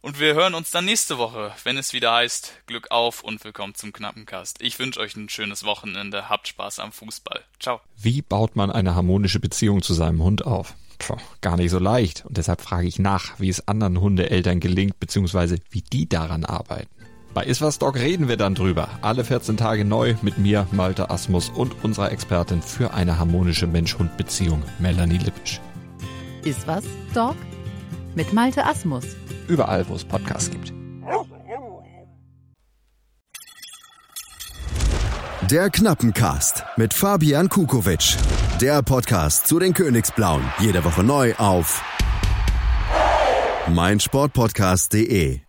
Und 0.07 0.20
wir 0.20 0.34
hören 0.34 0.54
uns 0.54 0.70
dann 0.70 0.84
nächste 0.84 1.18
Woche, 1.18 1.50
wenn 1.64 1.76
es 1.76 1.92
wieder 1.92 2.14
heißt, 2.14 2.52
Glück 2.68 2.92
auf 2.92 3.24
und 3.24 3.42
willkommen 3.42 3.74
zum 3.74 3.92
Knappencast. 3.92 4.62
Ich 4.62 4.78
wünsche 4.78 5.00
euch 5.00 5.16
ein 5.16 5.28
schönes 5.28 5.64
Wochenende, 5.64 6.28
habt 6.28 6.46
Spaß 6.46 6.78
am 6.78 6.92
Fußball. 6.92 7.40
Ciao. 7.59 7.80
Wie 7.96 8.22
baut 8.22 8.54
man 8.54 8.70
eine 8.70 8.94
harmonische 8.94 9.40
Beziehung 9.40 9.82
zu 9.82 9.94
seinem 9.94 10.22
Hund 10.22 10.46
auf? 10.46 10.76
Puh, 11.00 11.16
gar 11.40 11.57
nicht 11.57 11.72
so 11.72 11.80
leicht. 11.80 12.24
Und 12.24 12.36
deshalb 12.36 12.61
frage 12.61 12.86
ich 12.86 13.00
nach, 13.00 13.40
wie 13.40 13.48
es 13.48 13.66
anderen 13.66 14.00
Hundeeltern 14.00 14.61
gelingt, 14.61 15.00
beziehungsweise 15.00 15.57
wie 15.70 15.82
die 15.82 16.09
daran 16.09 16.44
arbeiten. 16.44 16.88
Bei 17.34 17.42
Iswas 17.42 17.80
Dog 17.80 17.96
reden 17.96 18.28
wir 18.28 18.36
dann 18.36 18.54
drüber. 18.54 18.88
Alle 19.02 19.24
14 19.24 19.57
Tage 19.57 19.84
neu 19.84 20.14
mit 20.22 20.38
mir, 20.38 20.68
Malte 20.70 21.11
Asmus 21.11 21.48
und 21.48 21.82
unserer 21.82 22.12
Expertin 22.12 22.62
für 22.62 22.94
eine 22.94 23.18
harmonische 23.18 23.66
Mensch-Hund-Beziehung, 23.66 24.62
Melanie 24.78 25.18
Lippisch. 25.18 25.61
Iswas 26.44 26.84
Dog 27.12 27.34
mit 28.16 28.32
Malte 28.32 28.64
Asmus. 28.66 29.04
Überall, 29.46 29.86
wo 29.88 29.94
es 29.94 30.04
Podcasts 30.04 30.50
gibt. 30.50 30.72
Der 35.50 35.70
Knappencast 35.70 36.64
mit 36.76 36.92
Fabian 36.92 37.48
Kukowitsch. 37.48 38.16
Der 38.60 38.82
Podcast 38.82 39.46
zu 39.46 39.60
den 39.60 39.74
Königsblauen. 39.74 40.42
Jede 40.58 40.82
Woche 40.82 41.04
neu 41.04 41.34
auf 41.36 41.82
meinsportpodcast.de. 43.68 45.45